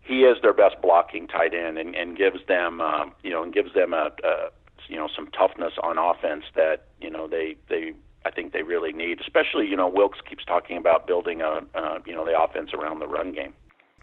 he 0.00 0.20
is 0.20 0.36
their 0.42 0.52
best 0.52 0.76
blocking 0.82 1.26
tight 1.28 1.54
end, 1.54 1.78
and, 1.78 1.94
and 1.94 2.16
gives 2.16 2.44
them, 2.46 2.80
um, 2.80 3.12
you 3.22 3.30
know, 3.30 3.42
and 3.42 3.52
gives 3.52 3.72
them 3.72 3.94
a, 3.94 4.10
a, 4.24 4.50
you 4.88 4.96
know, 4.96 5.08
some 5.14 5.28
toughness 5.28 5.72
on 5.82 5.96
offense 5.98 6.44
that 6.54 6.86
you 7.00 7.10
know 7.10 7.26
they 7.26 7.56
they 7.68 7.92
I 8.24 8.30
think 8.30 8.52
they 8.52 8.62
really 8.62 8.92
need. 8.92 9.20
Especially, 9.20 9.66
you 9.66 9.76
know, 9.76 9.88
Wilks 9.88 10.18
keeps 10.28 10.44
talking 10.44 10.76
about 10.76 11.06
building 11.06 11.40
a, 11.40 11.60
uh, 11.74 11.98
you 12.04 12.14
know, 12.14 12.24
the 12.24 12.38
offense 12.38 12.70
around 12.74 12.98
the 12.98 13.06
run 13.06 13.32
game. 13.32 13.54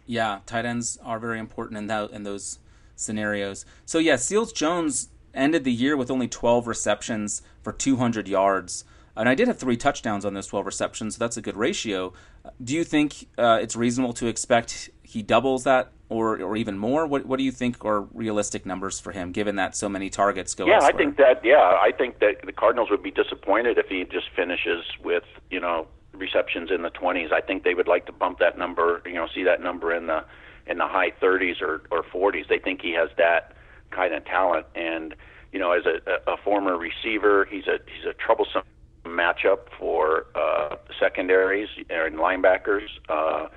Yeah, 0.06 0.40
tight 0.46 0.64
ends 0.64 0.98
are 1.04 1.18
very 1.18 1.38
important 1.38 1.78
in 1.78 1.86
that 1.86 2.10
in 2.10 2.24
those 2.24 2.58
scenarios. 3.02 3.64
So 3.84 3.98
yeah, 3.98 4.16
Seals 4.16 4.52
Jones 4.52 5.08
ended 5.34 5.64
the 5.64 5.72
year 5.72 5.96
with 5.96 6.10
only 6.10 6.28
12 6.28 6.66
receptions 6.66 7.42
for 7.62 7.72
200 7.72 8.28
yards. 8.28 8.84
And 9.16 9.28
I 9.28 9.34
did 9.34 9.46
have 9.48 9.58
three 9.58 9.76
touchdowns 9.76 10.24
on 10.24 10.32
those 10.34 10.46
12 10.46 10.64
receptions, 10.64 11.16
so 11.16 11.18
that's 11.18 11.36
a 11.36 11.42
good 11.42 11.56
ratio. 11.56 12.14
Do 12.62 12.74
you 12.74 12.82
think 12.82 13.28
uh, 13.36 13.58
it's 13.60 13.76
reasonable 13.76 14.14
to 14.14 14.26
expect 14.26 14.88
he 15.02 15.22
doubles 15.22 15.64
that 15.64 15.92
or, 16.08 16.40
or 16.40 16.56
even 16.56 16.78
more? 16.78 17.06
What, 17.06 17.26
what 17.26 17.36
do 17.36 17.44
you 17.44 17.52
think 17.52 17.84
are 17.84 18.00
realistic 18.00 18.64
numbers 18.64 19.00
for 19.00 19.12
him, 19.12 19.30
given 19.30 19.56
that 19.56 19.76
so 19.76 19.88
many 19.88 20.08
targets 20.08 20.54
go 20.54 20.66
Yeah, 20.66 20.76
elsewhere? 20.76 20.92
I 20.94 20.96
think 20.96 21.16
that, 21.18 21.44
yeah, 21.44 21.78
I 21.80 21.92
think 21.96 22.20
that 22.20 22.36
the 22.44 22.52
Cardinals 22.52 22.90
would 22.90 23.02
be 23.02 23.10
disappointed 23.10 23.76
if 23.76 23.86
he 23.88 24.04
just 24.04 24.30
finishes 24.34 24.84
with, 25.04 25.24
you 25.50 25.60
know, 25.60 25.86
receptions 26.14 26.70
in 26.70 26.82
the 26.82 26.90
20s. 26.90 27.32
I 27.32 27.42
think 27.42 27.64
they 27.64 27.74
would 27.74 27.88
like 27.88 28.06
to 28.06 28.12
bump 28.12 28.38
that 28.38 28.56
number, 28.56 29.02
you 29.04 29.14
know, 29.14 29.26
see 29.34 29.42
that 29.44 29.60
number 29.60 29.94
in 29.94 30.06
the 30.06 30.24
in 30.66 30.78
the 30.78 30.86
high 30.86 31.10
30s 31.10 31.60
or, 31.60 31.82
or 31.90 32.02
40s. 32.02 32.48
They 32.48 32.58
think 32.58 32.80
he 32.80 32.92
has 32.92 33.10
that 33.16 33.54
kind 33.90 34.14
of 34.14 34.24
talent. 34.24 34.66
And 34.74 35.14
you 35.52 35.58
know, 35.58 35.72
as 35.72 35.84
a, 35.86 36.30
a 36.30 36.36
former 36.38 36.76
receiver, 36.76 37.46
he's 37.50 37.66
a 37.66 37.78
he's 37.86 38.06
a 38.08 38.14
troublesome 38.14 38.62
matchup 39.04 39.68
for 39.78 40.26
uh, 40.34 40.76
secondaries 40.98 41.68
and 41.90 42.16
linebackers. 42.16 42.88
Uh, 43.08 43.48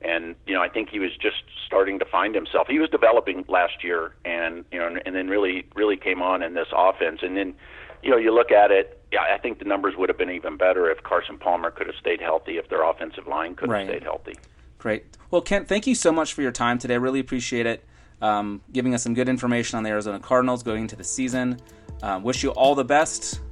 and 0.00 0.34
you 0.46 0.54
know, 0.54 0.62
I 0.62 0.68
think 0.68 0.88
he 0.88 0.98
was 0.98 1.10
just 1.16 1.42
starting 1.66 1.98
to 1.98 2.04
find 2.04 2.34
himself. 2.34 2.68
He 2.68 2.78
was 2.78 2.90
developing 2.90 3.44
last 3.48 3.82
year, 3.82 4.14
and 4.24 4.64
you 4.72 4.78
know, 4.78 4.96
and 5.04 5.14
then 5.14 5.28
really 5.28 5.66
really 5.74 5.96
came 5.96 6.22
on 6.22 6.42
in 6.42 6.54
this 6.54 6.68
offense. 6.76 7.20
And 7.22 7.36
then, 7.36 7.54
you 8.02 8.10
know, 8.10 8.16
you 8.16 8.32
look 8.32 8.50
at 8.50 8.70
it. 8.70 8.98
Yeah, 9.12 9.22
I 9.22 9.38
think 9.38 9.58
the 9.58 9.64
numbers 9.64 9.94
would 9.96 10.08
have 10.08 10.18
been 10.18 10.30
even 10.30 10.56
better 10.56 10.90
if 10.90 11.02
Carson 11.02 11.38
Palmer 11.38 11.70
could 11.70 11.86
have 11.86 11.96
stayed 11.96 12.20
healthy, 12.20 12.56
if 12.56 12.68
their 12.68 12.82
offensive 12.88 13.26
line 13.26 13.54
could 13.54 13.68
have 13.68 13.78
right. 13.78 13.88
stayed 13.88 14.02
healthy. 14.02 14.34
Great. 14.82 15.04
Well, 15.30 15.42
Kent, 15.42 15.68
thank 15.68 15.86
you 15.86 15.94
so 15.94 16.10
much 16.10 16.34
for 16.34 16.42
your 16.42 16.50
time 16.50 16.76
today. 16.76 16.94
I 16.94 16.96
really 16.96 17.20
appreciate 17.20 17.66
it. 17.66 17.84
Um, 18.20 18.62
giving 18.72 18.94
us 18.94 19.04
some 19.04 19.14
good 19.14 19.28
information 19.28 19.76
on 19.76 19.84
the 19.84 19.90
Arizona 19.90 20.18
Cardinals 20.18 20.64
going 20.64 20.82
into 20.82 20.96
the 20.96 21.04
season. 21.04 21.60
Uh, 22.02 22.18
wish 22.20 22.42
you 22.42 22.50
all 22.50 22.74
the 22.74 22.84
best. 22.84 23.42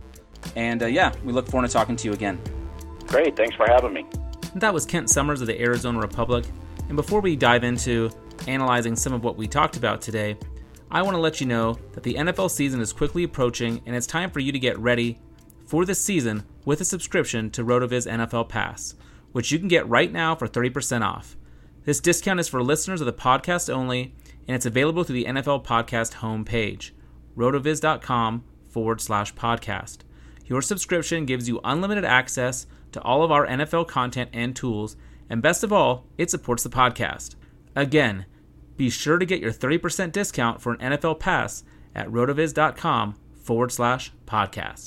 And 0.56 0.82
uh, 0.82 0.86
yeah, 0.86 1.14
we 1.22 1.32
look 1.32 1.46
forward 1.46 1.68
to 1.68 1.72
talking 1.72 1.94
to 1.94 2.08
you 2.08 2.14
again. 2.14 2.40
Great. 3.06 3.36
Thanks 3.36 3.54
for 3.54 3.64
having 3.68 3.92
me. 3.92 4.06
That 4.56 4.74
was 4.74 4.84
Kent 4.84 5.08
Somers 5.08 5.40
of 5.40 5.46
the 5.46 5.60
Arizona 5.62 6.00
Republic. 6.00 6.44
And 6.88 6.96
before 6.96 7.20
we 7.20 7.36
dive 7.36 7.62
into 7.62 8.10
analyzing 8.48 8.96
some 8.96 9.12
of 9.12 9.22
what 9.22 9.36
we 9.36 9.46
talked 9.46 9.76
about 9.76 10.02
today, 10.02 10.36
I 10.90 11.00
want 11.02 11.14
to 11.14 11.20
let 11.20 11.40
you 11.40 11.46
know 11.46 11.78
that 11.92 12.02
the 12.02 12.14
NFL 12.14 12.50
season 12.50 12.80
is 12.80 12.92
quickly 12.92 13.22
approaching 13.22 13.80
and 13.86 13.94
it's 13.94 14.08
time 14.08 14.32
for 14.32 14.40
you 14.40 14.50
to 14.50 14.58
get 14.58 14.76
ready 14.80 15.20
for 15.64 15.84
the 15.84 15.94
season 15.94 16.42
with 16.64 16.80
a 16.80 16.84
subscription 16.84 17.50
to 17.50 17.62
RotoViz 17.62 18.10
NFL 18.10 18.48
Pass 18.48 18.96
which 19.32 19.52
you 19.52 19.58
can 19.58 19.68
get 19.68 19.88
right 19.88 20.12
now 20.12 20.34
for 20.34 20.48
30% 20.48 21.02
off. 21.02 21.36
This 21.84 22.00
discount 22.00 22.40
is 22.40 22.48
for 22.48 22.62
listeners 22.62 23.00
of 23.00 23.06
the 23.06 23.12
podcast 23.12 23.72
only, 23.72 24.14
and 24.46 24.54
it's 24.54 24.66
available 24.66 25.04
through 25.04 25.14
the 25.14 25.24
NFL 25.24 25.64
Podcast 25.64 26.14
homepage, 26.14 26.90
rotoviz.com 27.36 28.44
forward 28.68 29.00
slash 29.00 29.34
podcast. 29.34 29.98
Your 30.46 30.62
subscription 30.62 31.26
gives 31.26 31.48
you 31.48 31.60
unlimited 31.64 32.04
access 32.04 32.66
to 32.92 33.00
all 33.02 33.22
of 33.22 33.30
our 33.30 33.46
NFL 33.46 33.88
content 33.88 34.30
and 34.32 34.54
tools, 34.54 34.96
and 35.28 35.40
best 35.40 35.62
of 35.62 35.72
all, 35.72 36.06
it 36.18 36.30
supports 36.30 36.62
the 36.62 36.68
podcast. 36.68 37.36
Again, 37.76 38.26
be 38.76 38.90
sure 38.90 39.18
to 39.18 39.26
get 39.26 39.40
your 39.40 39.52
30% 39.52 40.12
discount 40.12 40.60
for 40.60 40.72
an 40.72 40.92
NFL 40.92 41.20
pass 41.20 41.62
at 41.94 42.08
rotoviz.com 42.08 43.16
forward 43.36 43.72
slash 43.72 44.12
podcast. 44.26 44.86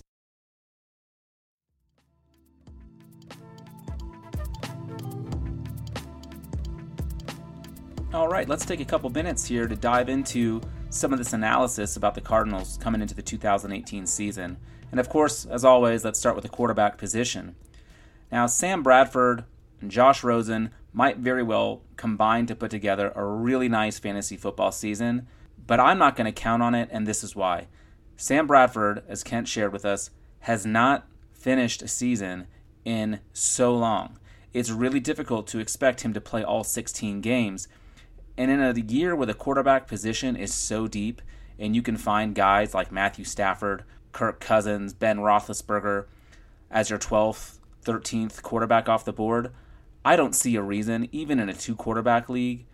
All 8.14 8.28
right, 8.28 8.48
let's 8.48 8.64
take 8.64 8.80
a 8.80 8.86
couple 8.86 9.10
minutes 9.10 9.44
here 9.44 9.68
to 9.68 9.76
dive 9.76 10.08
into 10.08 10.62
some 10.92 11.14
of 11.14 11.18
this 11.18 11.34
analysis 11.34 11.98
about 11.98 12.14
the 12.14 12.22
Cardinals 12.22 12.78
coming 12.80 13.02
into 13.02 13.16
the 13.16 13.24
2018 13.24 14.06
season. 14.06 14.58
And 14.92 15.00
of 15.00 15.10
course, 15.10 15.46
as 15.46 15.66
always, 15.66 16.06
let's 16.06 16.20
start 16.20 16.36
with 16.36 16.44
the 16.44 16.50
quarterback 16.50 17.00
position. 17.00 17.56
Now, 18.32 18.46
Sam 18.46 18.84
Bradford 18.84 19.46
and 19.82 19.90
Josh 19.90 20.24
Rosen 20.24 20.70
might 20.94 21.18
very 21.18 21.42
well 21.42 21.82
combine 21.96 22.46
to 22.46 22.56
put 22.56 22.70
together 22.70 23.12
a 23.16 23.26
really 23.26 23.68
nice 23.68 23.98
fantasy 23.98 24.38
football 24.38 24.72
season, 24.72 25.28
but 25.66 25.80
I'm 25.80 25.98
not 25.98 26.16
going 26.16 26.32
to 26.32 26.40
count 26.40 26.62
on 26.62 26.76
it, 26.76 26.90
and 26.92 27.08
this 27.08 27.24
is 27.24 27.36
why. 27.36 27.66
Sam 28.16 28.46
Bradford, 28.46 29.02
as 29.08 29.24
Kent 29.24 29.48
shared 29.48 29.74
with 29.74 29.86
us, 29.86 30.12
has 30.42 30.68
not 30.68 31.08
finished 31.32 31.82
a 31.82 31.88
season 31.88 32.46
in 32.86 33.22
so 33.34 33.76
long. 33.76 34.20
It's 34.54 34.70
really 34.70 35.00
difficult 35.00 35.48
to 35.48 35.58
expect 35.58 36.02
him 36.02 36.14
to 36.14 36.22
play 36.22 36.44
all 36.44 36.64
16 36.64 37.20
games. 37.22 37.68
And 38.38 38.50
in 38.50 38.62
a 38.62 38.74
year 38.74 39.16
where 39.16 39.28
the 39.28 39.34
quarterback 39.34 39.88
position 39.88 40.36
is 40.36 40.54
so 40.54 40.88
deep, 40.88 41.22
and 41.60 41.76
you 41.76 41.82
can 41.82 41.98
find 41.98 42.34
guys 42.34 42.74
like 42.74 42.92
Matthew 42.92 43.26
Stafford, 43.26 43.84
Kirk 44.12 44.40
Cousins, 44.40 44.94
Ben 44.94 45.20
Roethlisberger 45.20 46.06
as 46.72 46.90
your 46.90 47.00
12th, 47.00 47.60
13th 47.86 48.42
quarterback 48.42 48.90
off 48.90 49.06
the 49.06 49.14
board, 49.14 49.52
I 50.06 50.16
don't 50.16 50.36
see 50.36 50.56
a 50.56 50.62
reason, 50.62 51.08
even 51.12 51.40
in 51.40 51.50
a 51.50 51.54
two 51.54 51.76
quarterback 51.76 52.28
league, 52.28 52.66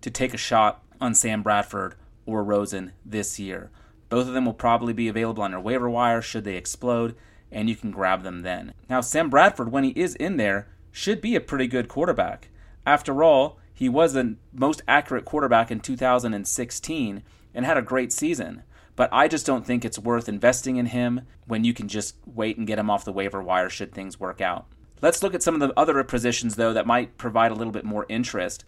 to 0.00 0.10
take 0.10 0.32
a 0.32 0.38
shot 0.38 0.82
on 1.00 1.14
Sam 1.14 1.42
Bradford 1.42 1.94
or 2.24 2.42
Rosen 2.42 2.92
this 3.04 3.38
year. 3.38 3.70
Both 4.08 4.28
of 4.28 4.34
them 4.34 4.46
will 4.46 4.54
probably 4.54 4.92
be 4.92 5.08
available 5.08 5.42
on 5.42 5.50
your 5.50 5.60
waiver 5.60 5.90
wire 5.90 6.22
should 6.22 6.44
they 6.44 6.56
explode, 6.56 7.14
and 7.52 7.68
you 7.68 7.76
can 7.76 7.90
grab 7.90 8.22
them 8.22 8.42
then. 8.42 8.72
Now, 8.88 9.00
Sam 9.00 9.28
Bradford, 9.28 9.70
when 9.70 9.84
he 9.84 9.90
is 9.90 10.14
in 10.14 10.36
there, 10.36 10.68
should 10.90 11.20
be 11.20 11.36
a 11.36 11.40
pretty 11.40 11.66
good 11.66 11.88
quarterback. 11.88 12.48
After 12.86 13.22
all, 13.22 13.59
he 13.80 13.88
was 13.88 14.12
the 14.12 14.36
most 14.52 14.82
accurate 14.86 15.24
quarterback 15.24 15.70
in 15.70 15.80
2016 15.80 17.22
and 17.54 17.64
had 17.64 17.78
a 17.78 17.82
great 17.82 18.12
season. 18.12 18.62
But 18.94 19.08
I 19.10 19.26
just 19.26 19.46
don't 19.46 19.64
think 19.64 19.86
it's 19.86 19.98
worth 19.98 20.28
investing 20.28 20.76
in 20.76 20.84
him 20.84 21.22
when 21.46 21.64
you 21.64 21.72
can 21.72 21.88
just 21.88 22.16
wait 22.26 22.58
and 22.58 22.66
get 22.66 22.78
him 22.78 22.90
off 22.90 23.06
the 23.06 23.12
waiver 23.12 23.42
wire 23.42 23.70
should 23.70 23.94
things 23.94 24.20
work 24.20 24.42
out. 24.42 24.66
Let's 25.00 25.22
look 25.22 25.32
at 25.32 25.42
some 25.42 25.54
of 25.54 25.60
the 25.60 25.72
other 25.80 26.04
positions, 26.04 26.56
though, 26.56 26.74
that 26.74 26.86
might 26.86 27.16
provide 27.16 27.52
a 27.52 27.54
little 27.54 27.72
bit 27.72 27.86
more 27.86 28.04
interest. 28.10 28.66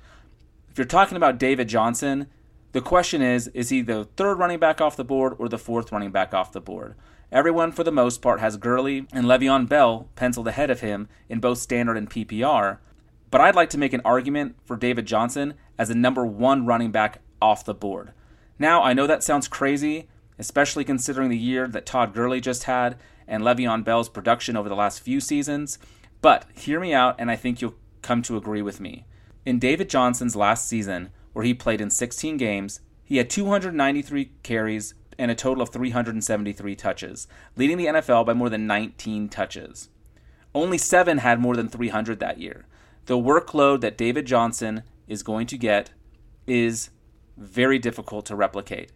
If 0.70 0.79
you're 0.79 0.87
talking 0.87 1.18
about 1.18 1.37
David 1.37 1.68
Johnson, 1.68 2.29
the 2.72 2.81
question 2.81 3.20
is 3.20 3.48
is 3.48 3.68
he 3.68 3.83
the 3.83 4.05
third 4.16 4.38
running 4.38 4.61
back 4.61 4.81
off 4.81 4.96
the 4.96 5.05
board 5.05 5.35
or 5.38 5.46
the 5.46 5.59
fourth 5.59 5.92
running 5.92 6.11
back 6.11 6.33
off 6.33 6.53
the 6.53 6.61
board? 6.62 6.94
Everyone, 7.31 7.70
for 7.70 7.85
the 7.85 7.92
most 7.92 8.22
part, 8.22 8.40
has 8.40 8.57
Gurley 8.57 9.07
and 9.12 9.27
Le'Veon 9.27 9.68
Bell 9.68 10.09
penciled 10.16 10.48
ahead 10.48 10.70
of 10.70 10.81
him 10.81 11.11
in 11.29 11.38
both 11.38 11.59
standard 11.59 11.98
and 11.98 12.09
PPR. 12.09 12.79
But 13.32 13.40
I'd 13.40 13.56
like 13.56 13.70
to 13.70 13.78
make 13.78 13.94
an 13.94 14.02
argument 14.04 14.56
for 14.62 14.76
David 14.76 15.06
Johnson 15.06 15.54
as 15.78 15.88
the 15.88 15.94
number 15.94 16.26
one 16.26 16.66
running 16.66 16.92
back 16.92 17.22
off 17.40 17.64
the 17.64 17.72
board. 17.72 18.12
Now, 18.58 18.82
I 18.82 18.92
know 18.92 19.06
that 19.06 19.22
sounds 19.24 19.48
crazy, 19.48 20.06
especially 20.38 20.84
considering 20.84 21.30
the 21.30 21.38
year 21.38 21.66
that 21.66 21.86
Todd 21.86 22.12
Gurley 22.12 22.42
just 22.42 22.64
had 22.64 22.98
and 23.26 23.42
Le'Veon 23.42 23.84
Bell's 23.84 24.10
production 24.10 24.54
over 24.54 24.68
the 24.68 24.76
last 24.76 25.00
few 25.00 25.18
seasons, 25.18 25.78
but 26.20 26.44
hear 26.54 26.78
me 26.78 26.92
out, 26.92 27.16
and 27.18 27.30
I 27.30 27.36
think 27.36 27.62
you'll 27.62 27.74
come 28.02 28.20
to 28.20 28.36
agree 28.36 28.60
with 28.60 28.80
me. 28.80 29.06
In 29.46 29.58
David 29.58 29.88
Johnson's 29.88 30.36
last 30.36 30.68
season, 30.68 31.08
where 31.32 31.44
he 31.44 31.54
played 31.54 31.80
in 31.80 31.88
16 31.88 32.36
games, 32.36 32.80
he 33.02 33.16
had 33.16 33.30
293 33.30 34.32
carries, 34.42 34.92
and 35.18 35.30
a 35.30 35.34
total 35.34 35.62
of 35.62 35.70
373 35.70 36.76
touches, 36.76 37.26
leading 37.56 37.78
the 37.78 37.86
NFL 37.86 38.26
by 38.26 38.34
more 38.34 38.50
than 38.50 38.66
19 38.66 39.30
touches. 39.30 39.88
Only 40.54 40.76
seven 40.76 41.18
had 41.18 41.40
more 41.40 41.56
than 41.56 41.68
300 41.68 42.20
that 42.20 42.38
year. 42.38 42.66
The 43.06 43.18
workload 43.18 43.80
that 43.80 43.98
David 43.98 44.26
Johnson 44.26 44.84
is 45.08 45.22
going 45.22 45.46
to 45.48 45.58
get 45.58 45.90
is 46.46 46.90
very 47.36 47.78
difficult 47.78 48.26
to 48.26 48.36
replicate. 48.36 48.92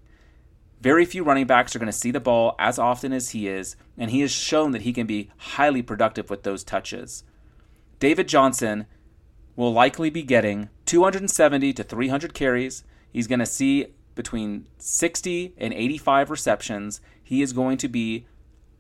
Very 0.80 1.04
few 1.04 1.24
running 1.24 1.46
backs 1.46 1.74
are 1.74 1.78
going 1.78 1.90
to 1.90 1.92
see 1.92 2.10
the 2.10 2.20
ball 2.20 2.54
as 2.58 2.78
often 2.78 3.12
as 3.12 3.30
he 3.30 3.48
is, 3.48 3.76
and 3.98 4.10
he 4.10 4.20
has 4.20 4.30
shown 4.30 4.70
that 4.72 4.82
he 4.82 4.92
can 4.92 5.06
be 5.06 5.30
highly 5.36 5.82
productive 5.82 6.30
with 6.30 6.42
those 6.42 6.62
touches. 6.62 7.24
David 7.98 8.28
Johnson 8.28 8.86
will 9.56 9.72
likely 9.72 10.10
be 10.10 10.22
getting 10.22 10.68
270 10.84 11.72
to 11.72 11.82
300 11.82 12.34
carries. 12.34 12.84
He's 13.10 13.26
going 13.26 13.38
to 13.40 13.46
see 13.46 13.86
between 14.14 14.66
60 14.78 15.54
and 15.58 15.72
85 15.72 16.30
receptions, 16.30 17.00
he 17.22 17.42
is 17.42 17.52
going 17.52 17.78
to 17.78 17.88
be 17.88 18.26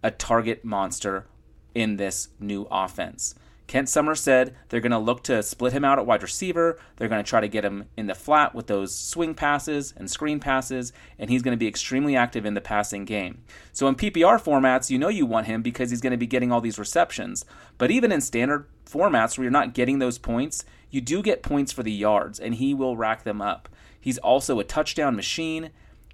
a 0.02 0.10
target 0.10 0.64
monster 0.64 1.26
in 1.74 1.96
this 1.96 2.28
new 2.38 2.66
offense. 2.70 3.34
Kent 3.66 3.88
Somers 3.88 4.20
said 4.20 4.54
they're 4.68 4.80
going 4.80 4.92
to 4.92 4.98
look 4.98 5.24
to 5.24 5.42
split 5.42 5.72
him 5.72 5.84
out 5.84 5.98
at 5.98 6.06
wide 6.06 6.22
receiver. 6.22 6.78
They're 6.96 7.08
going 7.08 7.22
to 7.22 7.28
try 7.28 7.40
to 7.40 7.48
get 7.48 7.64
him 7.64 7.86
in 7.96 8.06
the 8.06 8.14
flat 8.14 8.54
with 8.54 8.68
those 8.68 8.94
swing 8.94 9.34
passes 9.34 9.92
and 9.96 10.10
screen 10.10 10.38
passes, 10.38 10.92
and 11.18 11.30
he's 11.30 11.42
going 11.42 11.56
to 11.56 11.58
be 11.58 11.66
extremely 11.66 12.14
active 12.14 12.46
in 12.46 12.54
the 12.54 12.60
passing 12.60 13.04
game. 13.04 13.42
So 13.72 13.88
in 13.88 13.96
PPR 13.96 14.40
formats, 14.40 14.90
you 14.90 14.98
know 14.98 15.08
you 15.08 15.26
want 15.26 15.46
him 15.48 15.62
because 15.62 15.90
he's 15.90 16.00
going 16.00 16.12
to 16.12 16.16
be 16.16 16.26
getting 16.26 16.52
all 16.52 16.60
these 16.60 16.78
receptions. 16.78 17.44
But 17.76 17.90
even 17.90 18.12
in 18.12 18.20
standard 18.20 18.68
formats 18.88 19.36
where 19.36 19.44
you're 19.44 19.50
not 19.50 19.74
getting 19.74 19.98
those 19.98 20.18
points, 20.18 20.64
you 20.90 21.00
do 21.00 21.22
get 21.22 21.42
points 21.42 21.72
for 21.72 21.82
the 21.82 21.92
yards, 21.92 22.38
and 22.38 22.54
he 22.54 22.72
will 22.72 22.96
rack 22.96 23.24
them 23.24 23.42
up. 23.42 23.68
He's 24.00 24.18
also 24.18 24.60
a 24.60 24.64
touchdown 24.64 25.16
machine 25.16 25.70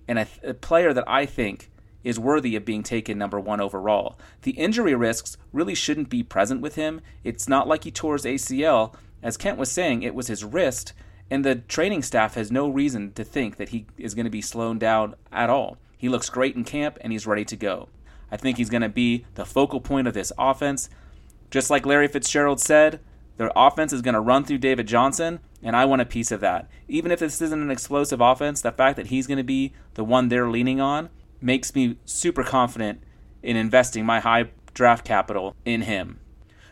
and 0.08 0.18
a, 0.18 0.26
a 0.42 0.54
player 0.54 0.94
that 0.94 1.04
I 1.06 1.26
think 1.26 1.70
is 2.04 2.18
worthy 2.18 2.56
of 2.56 2.64
being 2.64 2.82
taken 2.82 3.18
number 3.18 3.38
one 3.38 3.60
overall. 3.60 4.18
The 4.42 4.52
injury 4.52 4.94
risks 4.94 5.36
really 5.52 5.74
shouldn't 5.74 6.08
be 6.08 6.22
present 6.22 6.60
with 6.60 6.74
him. 6.74 7.00
It's 7.24 7.48
not 7.48 7.68
like 7.68 7.84
he 7.84 7.90
tore 7.90 8.14
his 8.14 8.24
ACL. 8.24 8.94
As 9.22 9.36
Kent 9.36 9.58
was 9.58 9.70
saying, 9.70 10.02
it 10.02 10.14
was 10.14 10.26
his 10.26 10.44
wrist, 10.44 10.92
and 11.30 11.44
the 11.44 11.56
training 11.56 12.02
staff 12.02 12.34
has 12.34 12.50
no 12.50 12.68
reason 12.68 13.12
to 13.12 13.24
think 13.24 13.56
that 13.56 13.70
he 13.70 13.86
is 13.96 14.14
going 14.14 14.24
to 14.24 14.30
be 14.30 14.42
slowed 14.42 14.78
down 14.78 15.14
at 15.30 15.50
all. 15.50 15.78
He 15.96 16.08
looks 16.08 16.28
great 16.28 16.56
in 16.56 16.64
camp, 16.64 16.98
and 17.00 17.12
he's 17.12 17.26
ready 17.26 17.44
to 17.44 17.56
go. 17.56 17.88
I 18.30 18.36
think 18.36 18.56
he's 18.56 18.70
going 18.70 18.82
to 18.82 18.88
be 18.88 19.24
the 19.34 19.44
focal 19.44 19.80
point 19.80 20.08
of 20.08 20.14
this 20.14 20.32
offense. 20.38 20.88
Just 21.50 21.70
like 21.70 21.86
Larry 21.86 22.08
Fitzgerald 22.08 22.60
said, 22.60 22.98
their 23.36 23.52
offense 23.54 23.92
is 23.92 24.02
going 24.02 24.14
to 24.14 24.20
run 24.20 24.44
through 24.44 24.58
David 24.58 24.88
Johnson, 24.88 25.40
and 25.62 25.76
I 25.76 25.84
want 25.84 26.02
a 26.02 26.06
piece 26.06 26.32
of 26.32 26.40
that. 26.40 26.68
Even 26.88 27.12
if 27.12 27.20
this 27.20 27.40
isn't 27.40 27.62
an 27.62 27.70
explosive 27.70 28.20
offense, 28.20 28.60
the 28.60 28.72
fact 28.72 28.96
that 28.96 29.08
he's 29.08 29.26
going 29.26 29.38
to 29.38 29.44
be 29.44 29.72
the 29.94 30.04
one 30.04 30.28
they're 30.28 30.50
leaning 30.50 30.80
on 30.80 31.08
makes 31.42 31.74
me 31.74 31.96
super 32.04 32.42
confident 32.42 33.02
in 33.42 33.56
investing 33.56 34.04
my 34.04 34.20
high 34.20 34.50
draft 34.74 35.04
capital 35.04 35.54
in 35.64 35.82
him. 35.82 36.18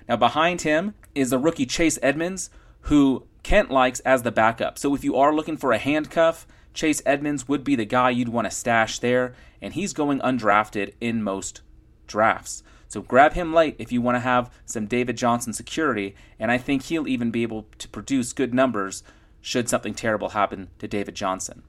Now, 0.08 0.16
behind 0.16 0.62
him 0.62 0.94
is 1.14 1.30
the 1.30 1.38
rookie 1.38 1.66
Chase 1.66 1.98
Edmonds, 2.02 2.50
who 2.82 3.26
Kent 3.42 3.70
likes 3.70 4.00
as 4.00 4.22
the 4.22 4.32
backup. 4.32 4.78
So, 4.78 4.94
if 4.94 5.04
you 5.04 5.16
are 5.16 5.34
looking 5.34 5.56
for 5.56 5.72
a 5.72 5.78
handcuff, 5.78 6.46
Chase 6.74 7.02
Edmonds 7.04 7.48
would 7.48 7.64
be 7.64 7.76
the 7.76 7.84
guy 7.84 8.10
you'd 8.10 8.28
want 8.28 8.46
to 8.46 8.50
stash 8.50 8.98
there, 8.98 9.34
and 9.60 9.74
he's 9.74 9.92
going 9.92 10.20
undrafted 10.20 10.94
in 11.00 11.22
most 11.22 11.62
drafts. 12.06 12.62
So 12.90 13.02
grab 13.02 13.34
him 13.34 13.54
late 13.54 13.76
if 13.78 13.92
you 13.92 14.02
want 14.02 14.16
to 14.16 14.20
have 14.20 14.50
some 14.66 14.86
David 14.86 15.16
Johnson 15.16 15.52
security, 15.52 16.16
and 16.40 16.50
I 16.50 16.58
think 16.58 16.82
he'll 16.82 17.06
even 17.06 17.30
be 17.30 17.44
able 17.44 17.66
to 17.78 17.88
produce 17.88 18.32
good 18.32 18.52
numbers 18.52 19.04
should 19.40 19.68
something 19.68 19.94
terrible 19.94 20.30
happen 20.30 20.70
to 20.80 20.88
David 20.88 21.14
Johnson. 21.14 21.62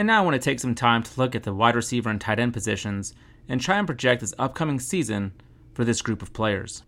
And 0.00 0.06
now 0.06 0.22
I 0.22 0.24
want 0.24 0.32
to 0.32 0.40
take 0.40 0.60
some 0.60 0.74
time 0.74 1.02
to 1.02 1.20
look 1.20 1.34
at 1.34 1.42
the 1.42 1.52
wide 1.52 1.76
receiver 1.76 2.08
and 2.08 2.18
tight 2.18 2.38
end 2.38 2.54
positions 2.54 3.12
and 3.46 3.60
try 3.60 3.76
and 3.76 3.86
project 3.86 4.22
this 4.22 4.32
upcoming 4.38 4.80
season 4.80 5.32
for 5.74 5.84
this 5.84 6.00
group 6.00 6.22
of 6.22 6.32
players. 6.32 6.84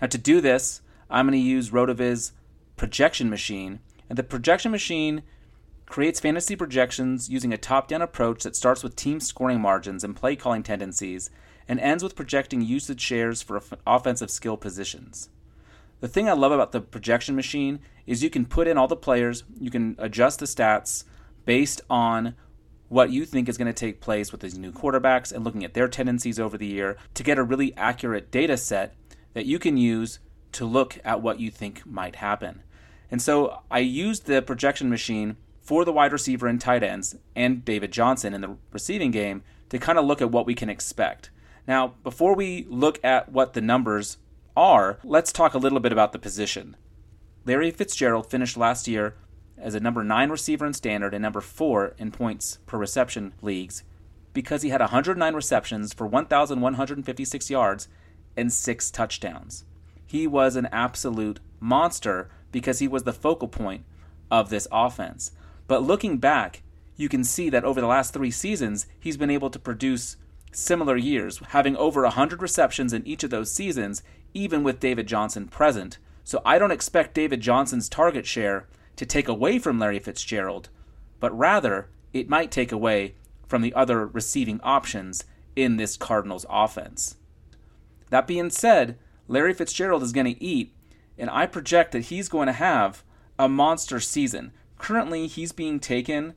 Now, 0.00 0.08
to 0.08 0.18
do 0.18 0.40
this, 0.40 0.82
I'm 1.08 1.28
going 1.28 1.40
to 1.40 1.48
use 1.48 1.70
RotoViz 1.70 2.32
projection 2.76 3.30
machine, 3.30 3.78
and 4.08 4.18
the 4.18 4.24
projection 4.24 4.72
machine 4.72 5.22
creates 5.86 6.18
fantasy 6.18 6.56
projections 6.56 7.30
using 7.30 7.52
a 7.52 7.56
top 7.56 7.86
down 7.86 8.02
approach 8.02 8.42
that 8.42 8.56
starts 8.56 8.82
with 8.82 8.96
team 8.96 9.20
scoring 9.20 9.60
margins 9.60 10.02
and 10.02 10.16
play 10.16 10.34
calling 10.34 10.64
tendencies 10.64 11.30
and 11.68 11.78
ends 11.78 12.02
with 12.02 12.16
projecting 12.16 12.62
usage 12.62 13.00
shares 13.00 13.42
for 13.42 13.62
offensive 13.86 14.28
skill 14.28 14.56
positions. 14.56 15.28
The 16.00 16.08
thing 16.08 16.28
I 16.28 16.32
love 16.32 16.50
about 16.50 16.72
the 16.72 16.80
projection 16.80 17.36
machine 17.36 17.78
is 18.08 18.24
you 18.24 18.30
can 18.30 18.44
put 18.44 18.66
in 18.66 18.76
all 18.76 18.88
the 18.88 18.96
players, 18.96 19.44
you 19.60 19.70
can 19.70 19.94
adjust 20.00 20.40
the 20.40 20.46
stats 20.46 21.04
based 21.44 21.80
on 21.88 22.34
what 22.88 23.10
you 23.10 23.24
think 23.24 23.48
is 23.48 23.56
going 23.56 23.66
to 23.66 23.72
take 23.72 24.00
place 24.00 24.32
with 24.32 24.40
these 24.40 24.58
new 24.58 24.72
quarterbacks 24.72 25.32
and 25.32 25.44
looking 25.44 25.64
at 25.64 25.74
their 25.74 25.86
tendencies 25.86 26.40
over 26.40 26.58
the 26.58 26.66
year 26.66 26.96
to 27.14 27.22
get 27.22 27.38
a 27.38 27.42
really 27.42 27.74
accurate 27.76 28.30
data 28.30 28.56
set 28.56 28.94
that 29.32 29.46
you 29.46 29.58
can 29.58 29.76
use 29.76 30.18
to 30.52 30.64
look 30.64 30.98
at 31.04 31.22
what 31.22 31.38
you 31.38 31.50
think 31.50 31.86
might 31.86 32.16
happen. 32.16 32.62
And 33.10 33.22
so 33.22 33.62
I 33.70 33.78
used 33.78 34.26
the 34.26 34.42
projection 34.42 34.90
machine 34.90 35.36
for 35.60 35.84
the 35.84 35.92
wide 35.92 36.12
receiver 36.12 36.48
and 36.48 36.60
tight 36.60 36.82
ends 36.82 37.14
and 37.36 37.64
David 37.64 37.92
Johnson 37.92 38.34
in 38.34 38.40
the 38.40 38.56
receiving 38.72 39.12
game 39.12 39.42
to 39.68 39.78
kind 39.78 39.98
of 39.98 40.04
look 40.04 40.20
at 40.20 40.32
what 40.32 40.46
we 40.46 40.54
can 40.54 40.68
expect. 40.68 41.30
Now, 41.68 41.94
before 42.02 42.34
we 42.34 42.66
look 42.68 42.98
at 43.04 43.30
what 43.30 43.52
the 43.52 43.60
numbers 43.60 44.16
are, 44.56 44.98
let's 45.04 45.32
talk 45.32 45.54
a 45.54 45.58
little 45.58 45.78
bit 45.78 45.92
about 45.92 46.12
the 46.12 46.18
position. 46.18 46.76
Larry 47.44 47.70
Fitzgerald 47.70 48.28
finished 48.28 48.56
last 48.56 48.88
year 48.88 49.14
as 49.62 49.74
a 49.74 49.80
number 49.80 50.02
9 50.02 50.30
receiver 50.30 50.66
in 50.66 50.72
standard 50.72 51.14
and 51.14 51.22
number 51.22 51.40
4 51.40 51.94
in 51.98 52.10
points 52.10 52.58
per 52.66 52.78
reception 52.78 53.32
leagues 53.42 53.84
because 54.32 54.62
he 54.62 54.68
had 54.70 54.80
109 54.80 55.34
receptions 55.34 55.92
for 55.92 56.06
1,156 56.06 57.50
yards 57.50 57.88
and 58.36 58.52
6 58.52 58.90
touchdowns. 58.90 59.64
He 60.06 60.26
was 60.26 60.56
an 60.56 60.68
absolute 60.72 61.40
monster 61.58 62.30
because 62.52 62.78
he 62.78 62.88
was 62.88 63.04
the 63.04 63.12
focal 63.12 63.48
point 63.48 63.84
of 64.30 64.50
this 64.50 64.68
offense. 64.72 65.32
But 65.66 65.82
looking 65.82 66.18
back, 66.18 66.62
you 66.96 67.08
can 67.08 67.24
see 67.24 67.48
that 67.50 67.64
over 67.64 67.80
the 67.80 67.86
last 67.86 68.12
three 68.12 68.30
seasons, 68.30 68.86
he's 68.98 69.16
been 69.16 69.30
able 69.30 69.50
to 69.50 69.58
produce 69.58 70.16
similar 70.52 70.96
years, 70.96 71.38
having 71.48 71.76
over 71.76 72.02
100 72.02 72.42
receptions 72.42 72.92
in 72.92 73.06
each 73.06 73.22
of 73.22 73.30
those 73.30 73.52
seasons, 73.52 74.02
even 74.34 74.62
with 74.62 74.80
David 74.80 75.06
Johnson 75.06 75.48
present. 75.48 75.98
So 76.24 76.42
I 76.44 76.58
don't 76.58 76.72
expect 76.72 77.14
David 77.14 77.40
Johnson's 77.40 77.88
target 77.88 78.26
share 78.26 78.66
to 78.96 79.06
take 79.06 79.28
away 79.28 79.58
from 79.58 79.78
Larry 79.78 79.98
Fitzgerald, 79.98 80.68
but 81.18 81.36
rather 81.36 81.88
it 82.12 82.28
might 82.28 82.50
take 82.50 82.72
away 82.72 83.14
from 83.46 83.62
the 83.62 83.74
other 83.74 84.06
receiving 84.06 84.60
options 84.62 85.24
in 85.56 85.76
this 85.76 85.96
Cardinals 85.96 86.46
offense. 86.48 87.16
That 88.10 88.26
being 88.26 88.50
said, 88.50 88.98
Larry 89.28 89.54
Fitzgerald 89.54 90.02
is 90.02 90.12
going 90.12 90.26
to 90.26 90.42
eat, 90.42 90.74
and 91.16 91.30
I 91.30 91.46
project 91.46 91.92
that 91.92 92.06
he's 92.06 92.28
going 92.28 92.46
to 92.46 92.52
have 92.52 93.04
a 93.38 93.48
monster 93.48 94.00
season. 94.00 94.52
Currently, 94.78 95.26
he's 95.26 95.52
being 95.52 95.80
taken 95.80 96.34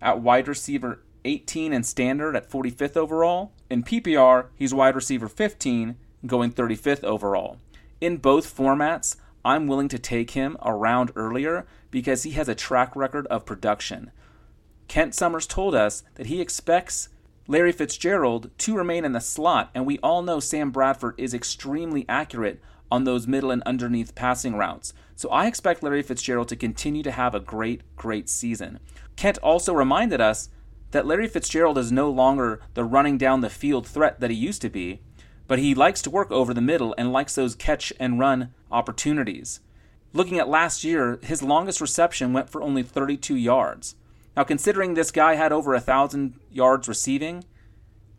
at 0.00 0.20
wide 0.20 0.48
receiver 0.48 1.02
18 1.24 1.72
and 1.72 1.84
standard 1.84 2.36
at 2.36 2.50
45th 2.50 2.96
overall. 2.96 3.52
In 3.68 3.82
PPR, 3.82 4.46
he's 4.54 4.72
wide 4.72 4.94
receiver 4.94 5.28
15, 5.28 5.96
going 6.24 6.52
35th 6.52 7.04
overall. 7.04 7.58
In 8.00 8.18
both 8.18 8.54
formats, 8.54 9.16
I'm 9.46 9.68
willing 9.68 9.86
to 9.90 9.98
take 9.98 10.32
him 10.32 10.56
around 10.60 11.12
earlier 11.14 11.66
because 11.92 12.24
he 12.24 12.32
has 12.32 12.48
a 12.48 12.54
track 12.56 12.96
record 12.96 13.28
of 13.28 13.46
production. 13.46 14.10
Kent 14.88 15.14
Somers 15.14 15.46
told 15.46 15.72
us 15.72 16.02
that 16.16 16.26
he 16.26 16.40
expects 16.40 17.10
Larry 17.46 17.70
Fitzgerald 17.70 18.50
to 18.58 18.76
remain 18.76 19.04
in 19.04 19.12
the 19.12 19.20
slot, 19.20 19.70
and 19.72 19.86
we 19.86 20.00
all 20.00 20.22
know 20.22 20.40
Sam 20.40 20.72
Bradford 20.72 21.14
is 21.16 21.32
extremely 21.32 22.04
accurate 22.08 22.60
on 22.90 23.04
those 23.04 23.28
middle 23.28 23.52
and 23.52 23.62
underneath 23.62 24.16
passing 24.16 24.56
routes. 24.56 24.92
So 25.14 25.28
I 25.28 25.46
expect 25.46 25.80
Larry 25.80 26.02
Fitzgerald 26.02 26.48
to 26.48 26.56
continue 26.56 27.04
to 27.04 27.12
have 27.12 27.32
a 27.32 27.40
great, 27.40 27.82
great 27.94 28.28
season. 28.28 28.80
Kent 29.14 29.38
also 29.44 29.72
reminded 29.72 30.20
us 30.20 30.48
that 30.90 31.06
Larry 31.06 31.28
Fitzgerald 31.28 31.78
is 31.78 31.92
no 31.92 32.10
longer 32.10 32.60
the 32.74 32.84
running 32.84 33.16
down 33.16 33.42
the 33.42 33.50
field 33.50 33.86
threat 33.86 34.18
that 34.18 34.30
he 34.30 34.36
used 34.36 34.62
to 34.62 34.70
be, 34.70 35.02
but 35.46 35.58
he 35.58 35.74
likes 35.74 36.02
to 36.02 36.10
work 36.10 36.30
over 36.30 36.52
the 36.52 36.60
middle 36.60 36.94
and 36.98 37.12
likes 37.12 37.34
those 37.34 37.54
catch 37.54 37.92
and 37.98 38.18
run 38.18 38.52
opportunities. 38.70 39.60
Looking 40.12 40.38
at 40.38 40.48
last 40.48 40.84
year, 40.84 41.18
his 41.22 41.42
longest 41.42 41.80
reception 41.80 42.32
went 42.32 42.48
for 42.48 42.62
only 42.62 42.82
32 42.82 43.36
yards. 43.36 43.96
Now, 44.36 44.44
considering 44.44 44.94
this 44.94 45.10
guy 45.10 45.34
had 45.34 45.52
over 45.52 45.74
a 45.74 45.80
thousand 45.80 46.34
yards 46.50 46.88
receiving, 46.88 47.44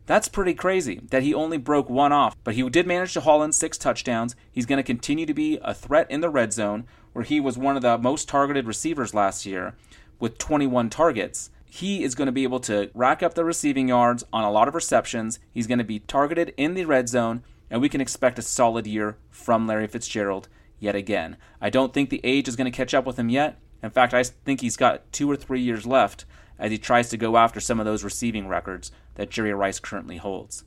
that's 0.06 0.28
pretty 0.28 0.54
crazy 0.54 1.00
that 1.10 1.22
he 1.22 1.34
only 1.34 1.58
broke 1.58 1.90
one 1.90 2.12
off. 2.12 2.36
But 2.42 2.54
he 2.54 2.68
did 2.70 2.86
manage 2.86 3.12
to 3.12 3.20
haul 3.20 3.42
in 3.42 3.52
six 3.52 3.76
touchdowns. 3.76 4.34
He's 4.50 4.66
going 4.66 4.78
to 4.78 4.82
continue 4.82 5.26
to 5.26 5.34
be 5.34 5.58
a 5.62 5.74
threat 5.74 6.10
in 6.10 6.20
the 6.20 6.30
red 6.30 6.52
zone, 6.52 6.86
where 7.12 7.24
he 7.24 7.40
was 7.40 7.58
one 7.58 7.76
of 7.76 7.82
the 7.82 7.98
most 7.98 8.28
targeted 8.28 8.66
receivers 8.66 9.12
last 9.12 9.44
year 9.44 9.74
with 10.18 10.38
21 10.38 10.90
targets 10.90 11.50
he 11.70 12.02
is 12.02 12.14
going 12.14 12.26
to 12.26 12.32
be 12.32 12.44
able 12.44 12.60
to 12.60 12.90
rack 12.94 13.22
up 13.22 13.34
the 13.34 13.44
receiving 13.44 13.88
yards 13.88 14.24
on 14.32 14.44
a 14.44 14.50
lot 14.50 14.68
of 14.68 14.74
receptions. 14.74 15.38
He's 15.52 15.66
going 15.66 15.78
to 15.78 15.84
be 15.84 16.00
targeted 16.00 16.54
in 16.56 16.74
the 16.74 16.86
red 16.86 17.08
zone, 17.08 17.42
and 17.70 17.80
we 17.80 17.88
can 17.88 18.00
expect 18.00 18.38
a 18.38 18.42
solid 18.42 18.86
year 18.86 19.18
from 19.30 19.66
Larry 19.66 19.86
Fitzgerald 19.86 20.48
yet 20.80 20.94
again. 20.94 21.36
I 21.60 21.70
don't 21.70 21.92
think 21.92 22.10
the 22.10 22.20
age 22.24 22.48
is 22.48 22.56
going 22.56 22.70
to 22.70 22.76
catch 22.76 22.94
up 22.94 23.04
with 23.04 23.18
him 23.18 23.28
yet. 23.28 23.58
In 23.82 23.90
fact, 23.90 24.14
I 24.14 24.22
think 24.22 24.60
he's 24.60 24.76
got 24.76 25.12
two 25.12 25.30
or 25.30 25.36
three 25.36 25.60
years 25.60 25.86
left 25.86 26.24
as 26.58 26.70
he 26.70 26.78
tries 26.78 27.10
to 27.10 27.16
go 27.16 27.36
after 27.36 27.60
some 27.60 27.78
of 27.78 27.86
those 27.86 28.02
receiving 28.02 28.48
records 28.48 28.90
that 29.14 29.30
Jerry 29.30 29.52
Rice 29.52 29.78
currently 29.78 30.16
holds. 30.16 30.64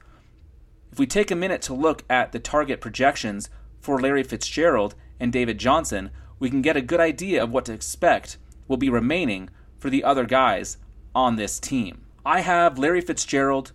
If 0.91 0.99
we 0.99 1.07
take 1.07 1.31
a 1.31 1.35
minute 1.35 1.61
to 1.63 1.73
look 1.73 2.03
at 2.09 2.31
the 2.31 2.39
target 2.39 2.79
projections 2.79 3.49
for 3.79 3.99
Larry 3.99 4.23
Fitzgerald 4.23 4.95
and 5.19 5.33
David 5.33 5.57
Johnson, 5.57 6.11
we 6.39 6.49
can 6.49 6.61
get 6.61 6.77
a 6.77 6.81
good 6.81 6.99
idea 6.99 7.43
of 7.43 7.51
what 7.51 7.65
to 7.65 7.73
expect 7.73 8.37
will 8.67 8.77
be 8.77 8.89
remaining 8.89 9.49
for 9.77 9.89
the 9.89 10.03
other 10.03 10.25
guys 10.25 10.77
on 11.13 11.35
this 11.35 11.59
team. 11.59 12.01
I 12.25 12.41
have 12.41 12.77
Larry 12.77 13.01
Fitzgerald 13.01 13.71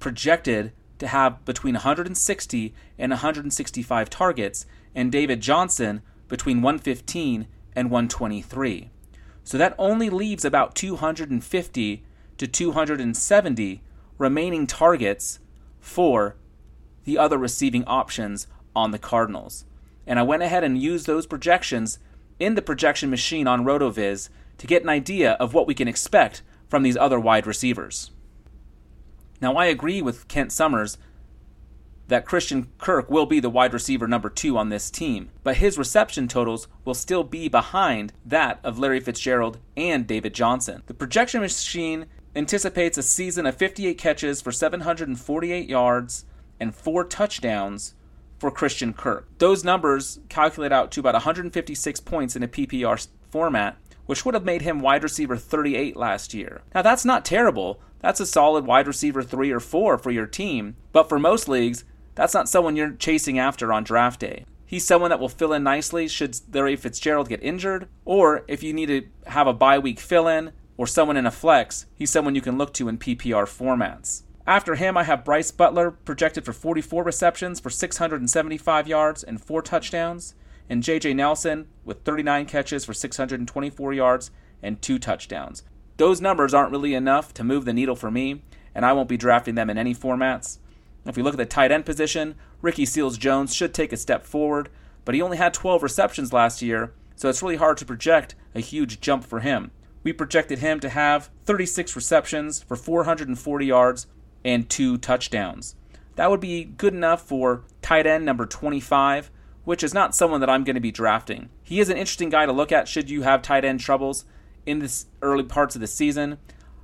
projected 0.00 0.72
to 0.98 1.06
have 1.06 1.44
between 1.44 1.74
160 1.74 2.74
and 2.98 3.10
165 3.10 4.10
targets, 4.10 4.66
and 4.94 5.12
David 5.12 5.40
Johnson 5.40 6.02
between 6.28 6.60
115 6.60 7.46
and 7.74 7.90
123. 7.90 8.90
So 9.44 9.56
that 9.56 9.74
only 9.78 10.10
leaves 10.10 10.44
about 10.44 10.74
250 10.74 12.04
to 12.36 12.46
270 12.46 13.82
remaining 14.18 14.66
targets 14.66 15.38
for 15.80 16.36
the 17.04 17.16
other 17.16 17.38
receiving 17.38 17.84
options 17.84 18.46
on 18.74 18.90
the 18.90 18.98
Cardinals. 18.98 19.64
And 20.06 20.18
I 20.18 20.22
went 20.22 20.42
ahead 20.42 20.64
and 20.64 20.80
used 20.80 21.06
those 21.06 21.26
projections 21.26 21.98
in 22.38 22.54
the 22.54 22.62
projection 22.62 23.10
machine 23.10 23.46
on 23.46 23.64
RotoViz 23.64 24.28
to 24.58 24.66
get 24.66 24.82
an 24.82 24.88
idea 24.88 25.32
of 25.32 25.54
what 25.54 25.66
we 25.66 25.74
can 25.74 25.88
expect 25.88 26.42
from 26.68 26.82
these 26.82 26.96
other 26.96 27.18
wide 27.18 27.46
receivers. 27.46 28.10
Now, 29.40 29.56
I 29.56 29.66
agree 29.66 30.02
with 30.02 30.28
Kent 30.28 30.52
Somers 30.52 30.98
that 32.08 32.24
Christian 32.24 32.68
Kirk 32.78 33.10
will 33.10 33.26
be 33.26 33.38
the 33.38 33.50
wide 33.50 33.74
receiver 33.74 34.08
number 34.08 34.30
two 34.30 34.56
on 34.56 34.70
this 34.70 34.90
team, 34.90 35.30
but 35.44 35.58
his 35.58 35.78
reception 35.78 36.26
totals 36.26 36.66
will 36.84 36.94
still 36.94 37.22
be 37.22 37.48
behind 37.48 38.12
that 38.24 38.58
of 38.64 38.78
Larry 38.78 39.00
Fitzgerald 39.00 39.58
and 39.76 40.06
David 40.06 40.34
Johnson. 40.34 40.82
The 40.86 40.94
projection 40.94 41.42
machine 41.42 42.06
anticipates 42.34 42.96
a 42.96 43.02
season 43.02 43.46
of 43.46 43.56
58 43.56 43.98
catches 43.98 44.40
for 44.40 44.52
748 44.52 45.68
yards 45.68 46.24
and 46.58 46.74
four 46.74 47.04
touchdowns 47.04 47.94
for 48.38 48.50
Christian 48.50 48.92
Kirk. 48.92 49.28
Those 49.38 49.64
numbers 49.64 50.20
calculate 50.28 50.72
out 50.72 50.90
to 50.92 51.00
about 51.00 51.14
156 51.14 52.00
points 52.00 52.36
in 52.36 52.42
a 52.42 52.48
PPR 52.48 53.06
format, 53.30 53.76
which 54.08 54.24
would 54.24 54.32
have 54.32 54.44
made 54.44 54.62
him 54.62 54.80
wide 54.80 55.02
receiver 55.02 55.36
38 55.36 55.94
last 55.94 56.32
year. 56.32 56.62
Now, 56.74 56.80
that's 56.80 57.04
not 57.04 57.26
terrible. 57.26 57.78
That's 58.00 58.20
a 58.20 58.26
solid 58.26 58.64
wide 58.64 58.86
receiver 58.86 59.22
3 59.22 59.50
or 59.50 59.60
4 59.60 59.98
for 59.98 60.10
your 60.10 60.26
team, 60.26 60.76
but 60.92 61.10
for 61.10 61.18
most 61.18 61.46
leagues, 61.46 61.84
that's 62.14 62.32
not 62.32 62.48
someone 62.48 62.74
you're 62.74 62.92
chasing 62.92 63.38
after 63.38 63.70
on 63.70 63.84
draft 63.84 64.20
day. 64.20 64.46
He's 64.64 64.86
someone 64.86 65.10
that 65.10 65.20
will 65.20 65.28
fill 65.28 65.52
in 65.52 65.62
nicely 65.62 66.08
should 66.08 66.40
Larry 66.50 66.74
Fitzgerald 66.74 67.28
get 67.28 67.42
injured, 67.42 67.86
or 68.06 68.46
if 68.48 68.62
you 68.62 68.72
need 68.72 68.86
to 68.86 69.06
have 69.26 69.46
a 69.46 69.52
bye 69.52 69.78
week 69.78 70.00
fill 70.00 70.26
in 70.26 70.52
or 70.78 70.86
someone 70.86 71.18
in 71.18 71.26
a 71.26 71.30
flex, 71.30 71.84
he's 71.94 72.10
someone 72.10 72.34
you 72.34 72.40
can 72.40 72.56
look 72.56 72.72
to 72.74 72.88
in 72.88 72.96
PPR 72.96 73.44
formats. 73.44 74.22
After 74.46 74.76
him, 74.76 74.96
I 74.96 75.04
have 75.04 75.22
Brice 75.22 75.50
Butler 75.50 75.90
projected 75.90 76.46
for 76.46 76.54
44 76.54 77.04
receptions 77.04 77.60
for 77.60 77.68
675 77.68 78.88
yards 78.88 79.22
and 79.22 79.38
4 79.38 79.60
touchdowns 79.60 80.34
and 80.68 80.82
J.J. 80.82 81.14
Nelson 81.14 81.68
with 81.84 82.02
39 82.02 82.46
catches 82.46 82.84
for 82.84 82.92
624 82.92 83.92
yards 83.92 84.30
and 84.62 84.80
two 84.80 84.98
touchdowns. 84.98 85.62
Those 85.96 86.20
numbers 86.20 86.54
aren't 86.54 86.72
really 86.72 86.94
enough 86.94 87.34
to 87.34 87.44
move 87.44 87.64
the 87.64 87.72
needle 87.72 87.96
for 87.96 88.10
me, 88.10 88.42
and 88.74 88.84
I 88.84 88.92
won't 88.92 89.08
be 89.08 89.16
drafting 89.16 89.54
them 89.54 89.70
in 89.70 89.78
any 89.78 89.94
formats. 89.94 90.58
If 91.04 91.16
we 91.16 91.22
look 91.22 91.34
at 91.34 91.38
the 91.38 91.46
tight 91.46 91.72
end 91.72 91.86
position, 91.86 92.34
Ricky 92.60 92.84
Seals 92.84 93.18
Jones 93.18 93.54
should 93.54 93.72
take 93.72 93.92
a 93.92 93.96
step 93.96 94.24
forward, 94.24 94.68
but 95.04 95.14
he 95.14 95.22
only 95.22 95.36
had 95.38 95.54
12 95.54 95.82
receptions 95.82 96.32
last 96.32 96.60
year, 96.60 96.92
so 97.16 97.28
it's 97.28 97.42
really 97.42 97.56
hard 97.56 97.78
to 97.78 97.86
project 97.86 98.34
a 98.54 98.60
huge 98.60 99.00
jump 99.00 99.24
for 99.24 99.40
him. 99.40 99.70
We 100.02 100.12
projected 100.12 100.60
him 100.60 100.80
to 100.80 100.88
have 100.88 101.30
36 101.44 101.96
receptions 101.96 102.62
for 102.62 102.76
440 102.76 103.66
yards 103.66 104.06
and 104.44 104.68
two 104.68 104.98
touchdowns. 104.98 105.74
That 106.16 106.30
would 106.30 106.40
be 106.40 106.64
good 106.64 106.94
enough 106.94 107.22
for 107.22 107.64
tight 107.82 108.06
end 108.06 108.24
number 108.24 108.46
25, 108.46 109.30
which 109.68 109.82
is 109.82 109.92
not 109.92 110.14
someone 110.14 110.40
that 110.40 110.48
I'm 110.48 110.64
going 110.64 110.76
to 110.76 110.80
be 110.80 110.90
drafting. 110.90 111.50
He 111.62 111.78
is 111.78 111.90
an 111.90 111.98
interesting 111.98 112.30
guy 112.30 112.46
to 112.46 112.52
look 112.52 112.72
at 112.72 112.88
should 112.88 113.10
you 113.10 113.20
have 113.20 113.42
tight 113.42 113.66
end 113.66 113.80
troubles 113.80 114.24
in 114.64 114.78
this 114.78 115.04
early 115.20 115.44
parts 115.44 115.74
of 115.74 115.82
the 115.82 115.86
season. 115.86 116.38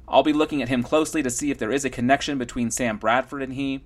I'll 0.07 0.23
be 0.23 0.35
looking 0.35 0.61
at 0.61 0.69
him 0.69 0.83
closely 0.83 1.23
to 1.23 1.31
see 1.31 1.51
if 1.51 1.57
there 1.57 1.73
is 1.73 1.87
a 1.87 1.89
connection 1.89 2.37
between 2.37 2.71
Sam 2.71 2.99
Bradford 2.99 3.41
and 3.41 3.55
he. 3.55 3.85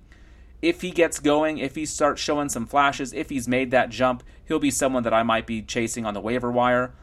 If 0.61 0.81
he 0.81 0.91
gets 0.91 1.21
going, 1.21 1.59
if 1.59 1.75
he 1.75 1.85
starts 1.85 2.21
showing 2.21 2.49
some 2.49 2.65
flashes, 2.65 3.13
if 3.13 3.29
he's 3.29 3.47
made 3.47 3.71
that 3.71 3.89
jump, 3.89 4.21
he'll 4.43 4.59
be 4.59 4.69
someone 4.69 5.03
that 5.03 5.13
I 5.13 5.23
might 5.23 5.47
be 5.47 5.61
chasing 5.61 6.05
on 6.05 6.13
the 6.13 6.19
waiver 6.19 6.51
wire. 6.51 6.93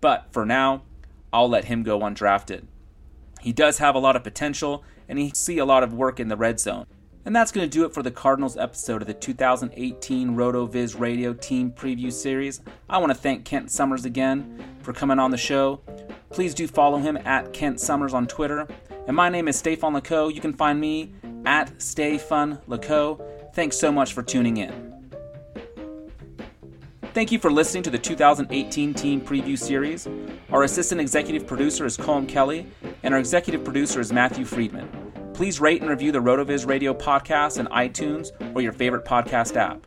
But 0.00 0.26
for 0.32 0.44
now, 0.44 0.82
I'll 1.32 1.48
let 1.48 1.66
him 1.66 1.84
go 1.84 2.00
undrafted. 2.00 2.64
He 3.42 3.52
does 3.52 3.78
have 3.78 3.94
a 3.94 4.00
lot 4.00 4.16
of 4.16 4.24
potential, 4.24 4.82
and 5.08 5.20
he 5.20 5.30
see 5.32 5.58
a 5.58 5.64
lot 5.64 5.84
of 5.84 5.94
work 5.94 6.18
in 6.18 6.26
the 6.26 6.36
red 6.36 6.58
zone. 6.58 6.86
And 7.26 7.34
that's 7.34 7.52
going 7.52 7.68
to 7.68 7.70
do 7.70 7.86
it 7.86 7.94
for 7.94 8.02
the 8.02 8.10
Cardinals 8.10 8.58
episode 8.58 9.00
of 9.00 9.08
the 9.08 9.14
2018 9.14 10.36
RotoViz 10.36 10.98
Radio 11.00 11.32
Team 11.32 11.70
Preview 11.70 12.12
Series. 12.12 12.60
I 12.88 12.98
want 12.98 13.12
to 13.12 13.18
thank 13.18 13.46
Kent 13.46 13.70
Somers 13.70 14.04
again 14.04 14.62
for 14.82 14.92
coming 14.92 15.18
on 15.18 15.30
the 15.30 15.38
show. 15.38 15.80
Please 16.28 16.52
do 16.52 16.68
follow 16.68 16.98
him 16.98 17.16
at 17.24 17.54
Kent 17.54 17.80
Somers 17.80 18.12
on 18.12 18.26
Twitter. 18.26 18.68
And 19.06 19.16
my 19.16 19.30
name 19.30 19.48
is 19.48 19.56
Stefan 19.56 19.94
Lako. 19.94 20.34
You 20.34 20.42
can 20.42 20.52
find 20.52 20.78
me 20.78 21.14
at 21.46 21.78
StayFunLako. 21.78 23.54
Thanks 23.54 23.78
so 23.78 23.90
much 23.90 24.12
for 24.12 24.22
tuning 24.22 24.58
in. 24.58 24.92
Thank 27.14 27.32
you 27.32 27.38
for 27.38 27.50
listening 27.50 27.84
to 27.84 27.90
the 27.90 27.98
2018 27.98 28.92
Team 28.92 29.20
Preview 29.22 29.58
Series. 29.58 30.06
Our 30.50 30.64
assistant 30.64 31.00
executive 31.00 31.46
producer 31.46 31.86
is 31.86 31.96
Colm 31.96 32.28
Kelly, 32.28 32.66
and 33.02 33.14
our 33.14 33.20
executive 33.20 33.64
producer 33.64 34.00
is 34.00 34.12
Matthew 34.12 34.44
Friedman. 34.44 35.13
Please 35.34 35.60
rate 35.60 35.80
and 35.80 35.90
review 35.90 36.12
the 36.12 36.20
RotoViz 36.20 36.66
Radio 36.66 36.94
podcast 36.94 37.58
in 37.58 37.66
iTunes 37.66 38.30
or 38.54 38.62
your 38.62 38.72
favorite 38.72 39.04
podcast 39.04 39.56
app. 39.56 39.84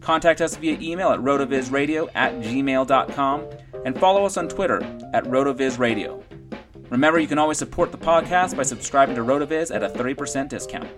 Contact 0.00 0.40
us 0.40 0.56
via 0.56 0.78
email 0.80 1.10
at 1.10 1.20
rotovizradio 1.20 2.08
at 2.14 2.32
gmail.com 2.36 3.46
and 3.84 3.98
follow 4.00 4.24
us 4.24 4.38
on 4.38 4.48
Twitter 4.48 4.82
at 5.12 5.24
rotovizradio. 5.24 6.22
Remember, 6.90 7.18
you 7.18 7.28
can 7.28 7.38
always 7.38 7.58
support 7.58 7.92
the 7.92 7.98
podcast 7.98 8.56
by 8.56 8.62
subscribing 8.62 9.14
to 9.16 9.20
RotoViz 9.22 9.74
at 9.74 9.82
a 9.82 9.90
30% 9.90 10.48
discount. 10.48 10.88